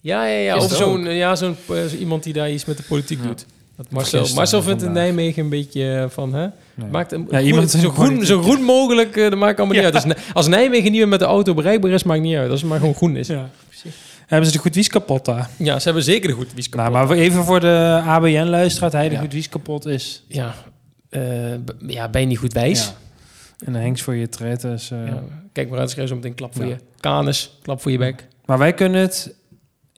[0.00, 0.56] Ja, ja, ja.
[0.56, 3.26] Of zo'n ja, zo'n eh, zo iemand die daar iets met de politiek Ja.
[3.26, 3.46] doet.
[3.76, 4.92] Dat Marcel, Marcel vindt in.
[4.92, 6.34] Nijmegen een beetje eh, van...
[6.34, 6.88] Hè, Nee.
[6.90, 9.94] maakt een, Ja, groen- zo, groen, zo groen mogelijk, eh, dat maakt allemaal niet uit.
[9.94, 12.50] Als, Nij- als Nijmegen niet meer met de auto bereikbaar is, maakt niet uit.
[12.50, 13.26] Als het maar gewoon groen is.
[13.26, 13.90] Ja, Ja.
[14.26, 15.50] Hebben ze de goed wies kapot daar?
[15.78, 16.92] ze hebben zeker de goed wies kapot.
[16.92, 18.90] Nou, maar even voor de ABN-luisteraar.
[18.92, 19.20] Hij de Ja.
[19.20, 20.24] goed wies kapot is.
[20.28, 20.54] Ja,
[21.08, 21.22] eh,
[21.86, 22.84] ja, ben je niet goed wijs?
[22.84, 23.66] Ja.
[23.66, 24.28] En hengst voor je
[24.90, 25.22] eh, Ja.
[25.52, 26.70] Kijk maar uit, schrijf zo meteen klap voor Ja.
[26.70, 28.26] je kanus, klap voor je bek.
[28.44, 29.34] Maar wij kunnen het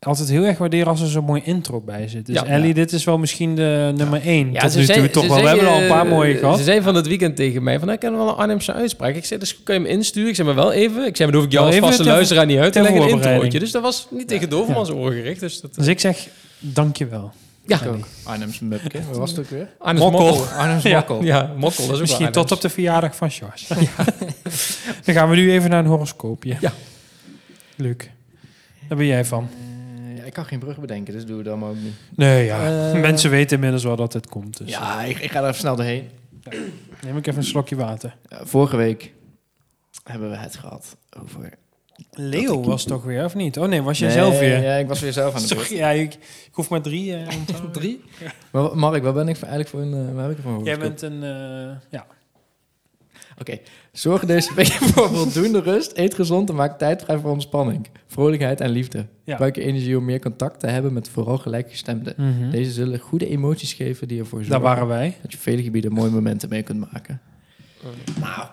[0.07, 2.27] altijd heel erg waarderen als er zo'n mooi intro bij zit.
[2.27, 2.45] Dus Ja.
[2.47, 5.11] Ellie, dit is wel misschien de nummer één Ja, tot ze nu zei- toe.
[5.11, 5.41] Toch ze wel.
[5.43, 6.59] We hebben er al een paar mooie gehad.
[6.59, 9.15] Ze zei van het weekend tegen mij van, ik ken wel een Arnhemse uitspraak.
[9.15, 10.29] Ik zei, dus kan je hem insturen?
[10.29, 11.07] Ik zei, maar wel even.
[11.07, 13.03] Ik zei, maar dan hoef ik jou als vaste ter- luisteraar niet uit te leggen,
[13.03, 13.59] een introotje.
[13.59, 15.41] Dus dat was niet tegen Dovermans oren gericht.
[15.41, 16.29] Dus dat, Dus ik zeg,
[16.59, 17.33] dankjewel.
[17.67, 18.05] ja, Ellie.
[18.25, 19.01] Arnhems Mupke.
[19.11, 19.69] Waar was het ook weer?
[19.79, 20.27] Arnhems Mokkel.
[20.37, 20.55] Mokkel.
[20.57, 20.97] Arnhems Ja.
[20.99, 21.23] Mokkel.
[21.25, 23.67] Ja, Mokkel, dat is ook Misschien wel tot op de verjaardag van Sjors.
[25.05, 26.57] Dan gaan we nu even naar een horoscoopje.
[26.61, 26.73] Ja.
[27.77, 27.97] Luc,
[28.89, 29.49] daar ben jij van.
[30.31, 31.95] Eh, ik kan geen brug bedenken, dus doe het dan maar ook niet.
[32.17, 32.91] Nee, ja.
[32.93, 34.57] Eh, Mensen weten inmiddels wel dat het komt.
[34.59, 36.09] Dus Ja, ik, ik ga er even snel doorheen.
[37.05, 38.17] neem ik even een slokje water.
[38.29, 39.13] Vorige week
[40.05, 41.51] hebben we het gehad over...
[42.11, 43.59] Leo was toch weer, of niet?
[43.59, 44.63] Oh nee, was jij Nee, zelf weer?
[44.63, 45.69] Ja, ik was weer zelf aan de beurt.
[45.85, 47.15] ja, ik, ik hoef maar drie.
[47.17, 47.73] eh, onthouden.
[47.81, 48.03] Drie?
[48.51, 50.09] Maar Mark, waar ben ik voor, eigenlijk voor een...
[50.09, 51.23] eh, waar heb ik ervan Jij bent een...
[51.23, 52.07] eh, ja.
[53.41, 53.59] Oké,
[53.93, 55.93] zorg deze week voor voldoende rust.
[55.99, 57.87] Eet gezond en maak tijd vrij voor ontspanning.
[58.07, 58.99] Vrolijkheid en liefde.
[59.25, 59.33] Ja.
[59.33, 62.15] Gebruik je energie om meer contact te hebben met vooral gelijkgestemden.
[62.51, 65.17] Deze zullen goede emoties geven die ervoor zorgen Daar waren wij.
[65.23, 67.21] dat je op vele gebieden mooie momenten mee kunt maken.
[68.21, 68.47] Nou,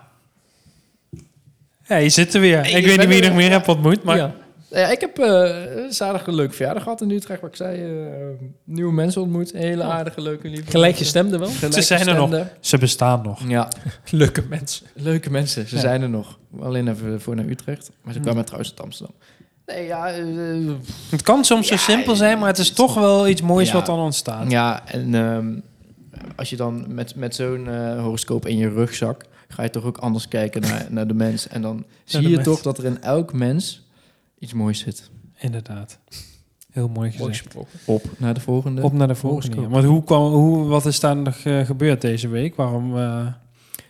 [1.87, 2.57] Ja, je zit er weer.
[2.61, 3.47] Hey, ik je weet niet bent wie je er nog weer.
[3.47, 4.17] meer hebt ontmoet, maar...
[4.17, 4.35] Ja.
[4.69, 5.55] Ja, ik heb eh
[5.89, 7.81] zaterdag een leuke verjaardag gehad in Utrecht, wat ik zei.
[7.83, 9.51] eh, nieuwe mensen ontmoet.
[9.51, 11.47] Hele aardige, leuke, lieve Gelijkgestemde wel.
[11.47, 11.73] mensen.
[11.73, 12.45] Ze zijn er nog.
[12.59, 13.41] Ze bestaan nog.
[13.47, 13.67] Ja,
[14.11, 14.85] Leuke mensen.
[14.93, 15.67] leuke mensen.
[15.67, 15.81] Ze Ja.
[15.81, 16.37] zijn er nog.
[16.59, 17.91] Alleen even voor naar Utrecht.
[18.01, 19.15] Maar ze kwamen trouwens uit Amsterdam.
[19.65, 20.09] Nee, ja...
[20.11, 20.25] eh,
[21.09, 23.73] Het kan soms Ja, zo simpel zijn, maar het is toch wel iets moois Ja.
[23.73, 24.51] wat dan ontstaat.
[24.51, 25.47] Ja, en ehm,
[26.35, 29.23] als je dan met, met zo'n eh, horoscoop in je rugzak...
[29.47, 31.47] ga je toch ook anders kijken naar, naar de mens.
[31.47, 32.43] En dan zie je mens.
[32.47, 33.85] toch dat er in elk mens
[34.39, 35.09] iets moois zit.
[35.37, 35.99] Inderdaad.
[36.71, 37.55] Heel mooi gezegd.
[37.85, 38.81] Op naar de volgende.
[38.83, 39.67] Op naar de volgende.
[39.67, 42.55] Want hoe kwam, hoe, wat is daar nog eh, gebeurd deze week?
[42.55, 42.97] Waarom?
[42.97, 43.27] eh,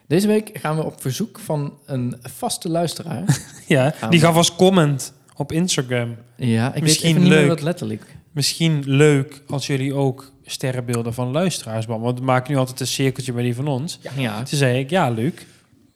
[0.08, 3.24] Deze week gaan we op verzoek van een vaste luisteraar...
[3.68, 6.16] ja, die gaf als comment op Instagram.
[6.36, 7.50] ja, ik Misschien weet even niet meer leuk.
[7.50, 8.16] wat letterlijk.
[8.32, 11.86] Misschien leuk als jullie ook sterrenbeelden van luisteraars.
[11.86, 14.00] Want we maken nu altijd een cirkeltje bij die van ons.
[14.16, 14.38] Ja.
[14.44, 15.34] Toen zei ik, ja, Luc,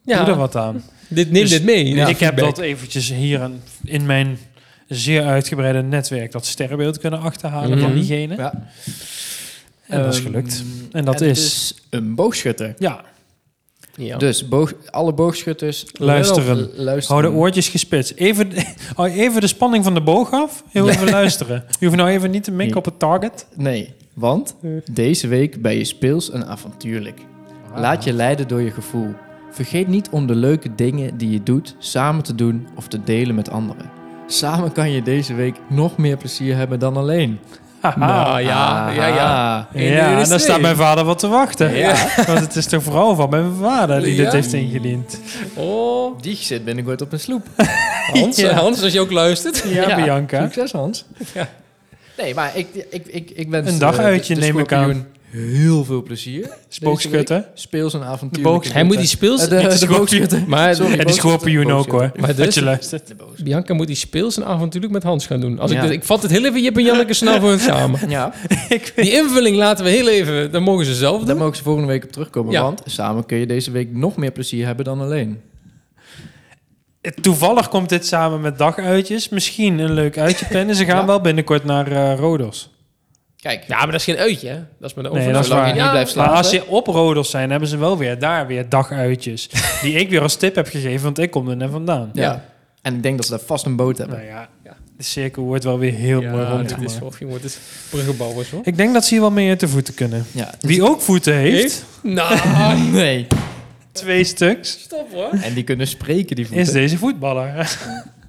[0.06, 0.84] Ja, doe er wat aan.
[1.08, 1.86] dit, neem Dus dit mee.
[1.96, 4.38] ik heb dat eventjes hier een- in mijn
[4.88, 8.00] zeer uitgebreide netwerk dat sterrenbeeld kunnen achterhalen van Mhm.
[8.00, 8.36] diegene.
[8.36, 8.54] Ja.
[9.88, 10.64] En dat is Ehm, gelukt.
[10.92, 12.74] En dat is- een boogschutter.
[12.78, 13.04] Ja,
[13.96, 14.18] Ja.
[14.18, 15.86] Dus boog, alle boogschutters...
[15.94, 16.58] Luisteren.
[16.76, 17.22] Luisteren.
[17.22, 18.14] hou de oortjes gespitst.
[18.16, 18.52] Even,
[18.96, 20.64] hou even de spanning van de boog af.
[20.70, 21.64] Heel even luisteren.
[21.80, 23.46] Je hoeft nou even niet te mikken op het target.
[23.56, 24.56] Nee, want
[24.92, 27.20] deze week ben je speels en avontuurlijk.
[27.76, 29.14] Laat je leiden door je gevoel.
[29.52, 33.36] Vergeet niet om de leuke dingen die je doet samen te doen of te delen
[33.36, 33.90] met anderen.
[34.28, 37.40] Samen kan je deze week nog meer plezier hebben dan alleen.
[37.82, 38.00] Haha.
[38.00, 39.58] Nou ja, ja, ja.
[39.74, 39.74] Ah.
[39.74, 41.76] Ja, één en dan staat mijn vader wat te wachten.
[41.76, 41.96] Ja.
[42.28, 44.32] Want het is toch vooral van mijn vader die dit Ja.
[44.32, 45.20] heeft ingediend.
[45.54, 47.48] Oh, Die zit binnenkort op een sloep.
[48.14, 48.54] Hans, Ja.
[48.54, 49.64] Hans, als je ook luistert.
[49.68, 50.42] Ja, Bianca.
[50.42, 51.06] Succes Hans.
[51.34, 51.50] Ja.
[52.18, 55.06] Nee, maar ik, ik, ik, ik wens Een eh, daguitje de neem ik aan.
[55.32, 56.50] Heel veel plezier.
[56.68, 57.48] Spookschutter.
[57.54, 58.74] Speels en avontuur.
[58.74, 59.50] Hij moet die speels...
[59.50, 62.12] de, de, maar Sorry, En die schorpioen ook hoor.
[62.16, 63.08] Maar dat dus- je luistert.
[63.08, 63.44] De boos.
[63.44, 65.60] Bianca moet die speels en avontuurlijk met Hans gaan doen.
[65.60, 65.78] Als Ja.
[65.82, 68.10] ik, dus, ik vat het heel even Jip en Janneke snel voor het samen.
[68.10, 68.34] Ja,
[68.96, 70.52] Die invulling laten we heel even...
[70.52, 71.38] Dan mogen ze zelf daar doen.
[71.38, 72.52] mogen ze volgende week op terugkomen.
[72.52, 72.62] Ja.
[72.62, 75.42] Want samen kun je deze week nog meer plezier hebben dan alleen.
[77.22, 79.30] Toevallig komt dit samen met daguitjes.
[79.30, 80.76] Misschien een leuk uitje plannen.
[80.76, 81.06] Ze gaan Ja.
[81.06, 82.70] wel binnenkort naar eh, Rodos.
[83.42, 84.56] Kijk, Ja, maar dat is geen uitje, hè?
[84.80, 86.34] Dat is met een Nee, dat is je niet blijft Maar slapen.
[86.36, 89.50] als ze op Rodos zijn, hebben ze wel weer daar weer daguitjes.
[89.82, 92.10] die ik weer als tip heb gegeven, want ik kom er net vandaan.
[92.14, 92.46] Ja.
[92.82, 94.18] En ik denk dat ze daar vast een boot hebben.
[94.18, 94.50] Nou ja,
[94.98, 96.78] de cirkel wordt wel weer heel mooi Ja, dit
[97.44, 97.58] is
[97.90, 98.62] bruggenbouwers, hoor.
[98.64, 100.26] Ik denk dat ze hier wel mee uit de voeten kunnen.
[100.32, 100.50] Ja.
[100.60, 101.86] Wie ook voeten heeft, Heeft?
[102.02, 103.28] Nou, Nee.
[103.92, 105.30] twee stuks, stop hoor.
[105.32, 106.64] En die kunnen spreken, die voeten.
[106.66, 107.52] is deze voetballer.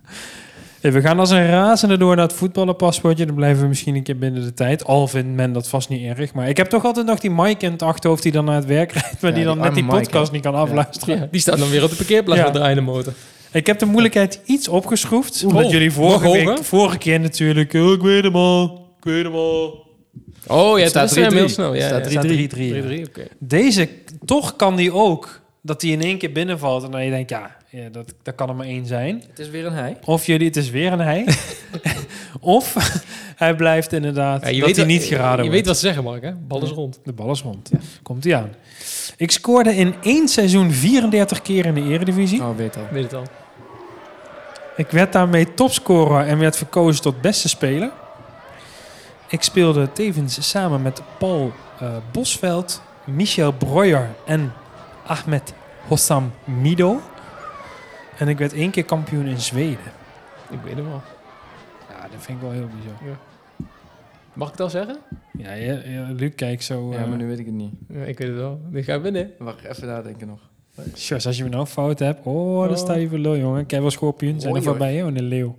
[0.90, 3.26] We gaan als een razende door naar het voetballenpaspoortje.
[3.26, 4.84] Dan blijven we misschien een keer binnen de tijd.
[4.84, 6.34] Al vindt men dat vast niet erg.
[6.34, 8.66] Maar ik heb toch altijd nog die Mike in het achterhoofd die dan naar het
[8.66, 9.20] werk rijdt.
[9.20, 11.16] Maar Ja, die dan die net die Mike, podcast niet kan afluisteren.
[11.18, 12.46] Ja, die staat dan weer op de parkeerplaats Ja.
[12.46, 13.12] met draaiende motor.
[13.52, 15.44] Ik heb de moeilijkheid iets opgeschroefd.
[15.44, 17.74] Omdat Oh, jullie vorige, week, vorige keer natuurlijk...
[17.74, 18.86] Oh, ik weet hem al.
[18.98, 19.86] Ik weet hem al.
[20.46, 21.34] Oh, ja, Het staat dat is hem 3-3.
[21.36, 21.74] heel snel.
[21.74, 22.20] Ja, Het ja.
[22.20, 22.28] staat 3-3.
[22.28, 23.02] 3-3.
[23.04, 23.26] 3-3, oké.
[23.38, 23.88] Deze,
[24.24, 25.40] toch kan die ook...
[25.64, 26.84] Dat die in één keer binnenvalt.
[26.84, 29.22] En dan je denkt, ja, ja dat, dat kan er maar één zijn.
[29.28, 29.96] Het is weer een hij.
[30.04, 31.26] Of jullie, het is weer een hij.
[32.40, 32.74] of
[33.36, 35.50] hij blijft inderdaad Ja, je dat weet hij wat- niet geraden Je wordt.
[35.54, 36.32] weet wat ze zeggen, Mark, hè?
[36.34, 37.00] Bal is rond.
[37.04, 37.70] De bal is rond.
[38.02, 38.50] Komt hij aan.
[39.16, 42.42] Ik scoorde in één seizoen 34 keer in de eredivisie.
[42.42, 42.82] Oh, weet al.
[42.90, 43.24] Weet het al.
[44.76, 47.90] Ik werd daarmee topscorer en werd verkozen tot beste speler.
[49.28, 54.52] Ik speelde tevens samen met Paul eh, Bosveld, Michel Breuer en
[55.06, 55.54] Ahmed
[55.88, 57.00] Hossam Mido.
[58.18, 59.92] En ik werd één keer kampioen in Zweden.
[60.50, 61.02] Ik weet hem al.
[61.88, 63.16] Ja, dat vind ik wel heel bizar.
[64.32, 64.98] Mag ik het al zeggen?
[65.38, 66.92] Ja, ja, ja, Luc, kijk zo.
[66.92, 67.72] Ja, eh, maar nu weet ik het niet.
[67.88, 68.60] Ja, ik weet het wel.
[68.70, 69.30] Die gaat winnen.
[69.38, 70.50] Wacht, even nadenken nog.
[70.96, 72.76] Sjors, als je me nou fout hebt, oh, dan Oh.
[72.76, 73.66] sta je voor lul, jongen.
[73.66, 75.02] Kijk wel schorpioen, zijn er voorbij, hè?
[75.04, 75.56] Oh, een leeuw.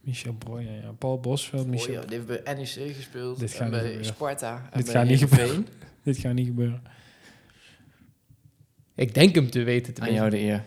[0.00, 0.90] Michel Breuer, ja.
[0.98, 1.94] Paul Bosveld, Michel.
[1.94, 3.38] Oh, ja, die heeft bij NEC gespeeld.
[3.38, 4.04] Dit gaat en niet bij gebeuren.
[4.04, 4.54] Sparta.
[4.70, 5.66] En Dit bij gaat niet Heerenveen.
[6.04, 6.82] Dit gaat niet gebeuren.
[8.96, 9.94] Ik denk hem te weten.
[9.94, 10.20] Te Aan weten.
[10.22, 10.62] jou de eer.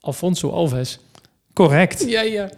[0.00, 0.98] Alfonso Alves.
[1.52, 2.04] Correct.
[2.08, 2.50] Ja, ja.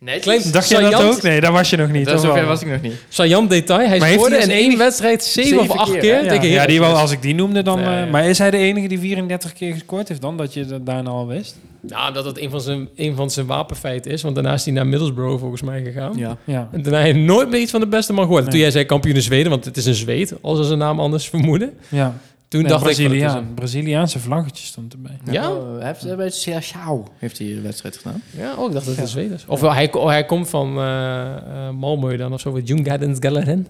[0.00, 1.22] Nee, Klein- Dacht jij dat ook?
[1.22, 2.06] Nee, dat was je nog niet.
[2.06, 2.46] Dat zover wel?
[2.46, 2.92] was ik nog niet.
[3.08, 3.88] Saillant detail.
[3.88, 6.24] Hij scoorde in één wedstrijd zeven, Zeven of acht keer?
[6.24, 7.80] Ja, ja, die wou, als ik die noemde dan...
[7.80, 8.04] Nee.
[8.04, 10.36] eh, maar is hij de enige die 34 keer gescoord heeft dan?
[10.36, 11.56] Dat je dat daarna al wist?
[11.80, 14.22] Nou, dat het een van zijn, een van zijn wapenfeiten is.
[14.22, 16.12] Want daarna is hij naar Middlesbrough volgens mij gegaan.
[16.16, 16.36] Ja.
[16.44, 16.68] Ja.
[16.72, 18.42] En daarna heeft hij nooit meer iets van de beste man gehoord.
[18.42, 18.50] Nee.
[18.52, 21.00] Toen jij zei kampioen in Zweden, want het is een Zweed, als ze zijn naam
[21.00, 21.74] anders vermoeden.
[21.88, 22.16] ja.
[22.56, 23.48] Toen Nee, dacht ik van, het is Braziliaan.
[23.48, 25.18] een- Braziliaanse vlaggetje stond erbij.
[25.30, 25.50] Ja?
[25.52, 28.22] Oh, hij heeft eh, bij Seattle heeft hij een wedstrijd gedaan.
[28.30, 29.44] Ja, oh, ik dacht dat het Zweed is.
[29.46, 33.66] Of hij, oh, hij komt van eh eh, Malmö dan of zo, met Jungardens Galeren.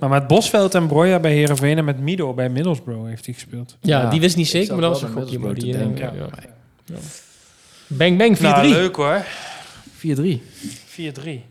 [0.00, 3.76] Maar met Bosveld en Breuer bij Heerenveen en met Mido bij Middlesbrough heeft hij gespeeld.
[3.80, 5.38] Ja, Ja, die wist niet ik zeker, maar dat was een gokje.
[5.38, 6.96] Eh.
[7.86, 8.40] Bang bang 4-3.
[8.40, 9.24] Nou, leuk hoor.
[9.96, 10.42] 4-3.
[11.00, 11.04] 4-3.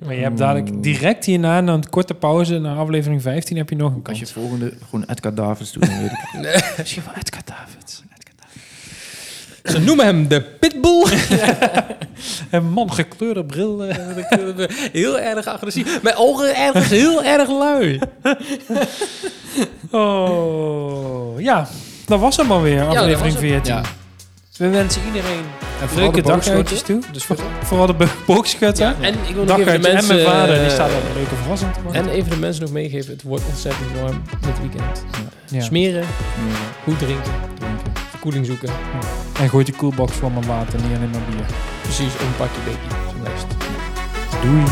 [0.05, 3.75] Maar je hebt dadelijk direct hierna, na een korte pauze, na aflevering 15, heb je
[3.75, 4.19] nog een Als kans.
[4.19, 6.73] je volgende gewoon Edgar Davids doet, dan weet ik het.
[6.77, 8.05] Misschien wel Edgar Davids.
[9.63, 11.05] Ze noemen hem de Pitbull.
[12.51, 13.85] Een man, gekleurde bril.
[13.85, 14.67] eh.
[14.91, 16.01] heel erg agressief.
[16.01, 17.99] Mijn ogen ergens heel erg lui.
[19.91, 21.67] Oh, ja.
[22.05, 23.51] Dat was hem alweer, aflevering was het.
[23.51, 23.73] 14.
[23.73, 23.81] Ja.
[24.57, 25.43] We wensen iedereen
[25.81, 27.01] En vooral leuke de daguitjes toe.
[27.11, 28.95] Dus voor, vooral de bo- boogschutter.
[29.01, 30.15] En ik wil nog even de Daguitje en mensen...
[30.15, 31.99] mijn vader, die eh, staat al een leuke verrassing te maken.
[32.01, 33.11] En even de mensen nog meegeven.
[33.13, 35.03] Het wordt ontzettend warm dit weekend.
[35.49, 35.61] Ja.
[35.61, 36.07] Smeren, Ja,
[36.83, 37.91] goed drinken, drinken.
[38.09, 38.69] verkoeling zoeken.
[39.39, 41.45] En gooit die koelbox vol met water, niet alleen maar bier.
[41.81, 43.45] Precies, een pakje het.
[44.41, 44.63] Doei.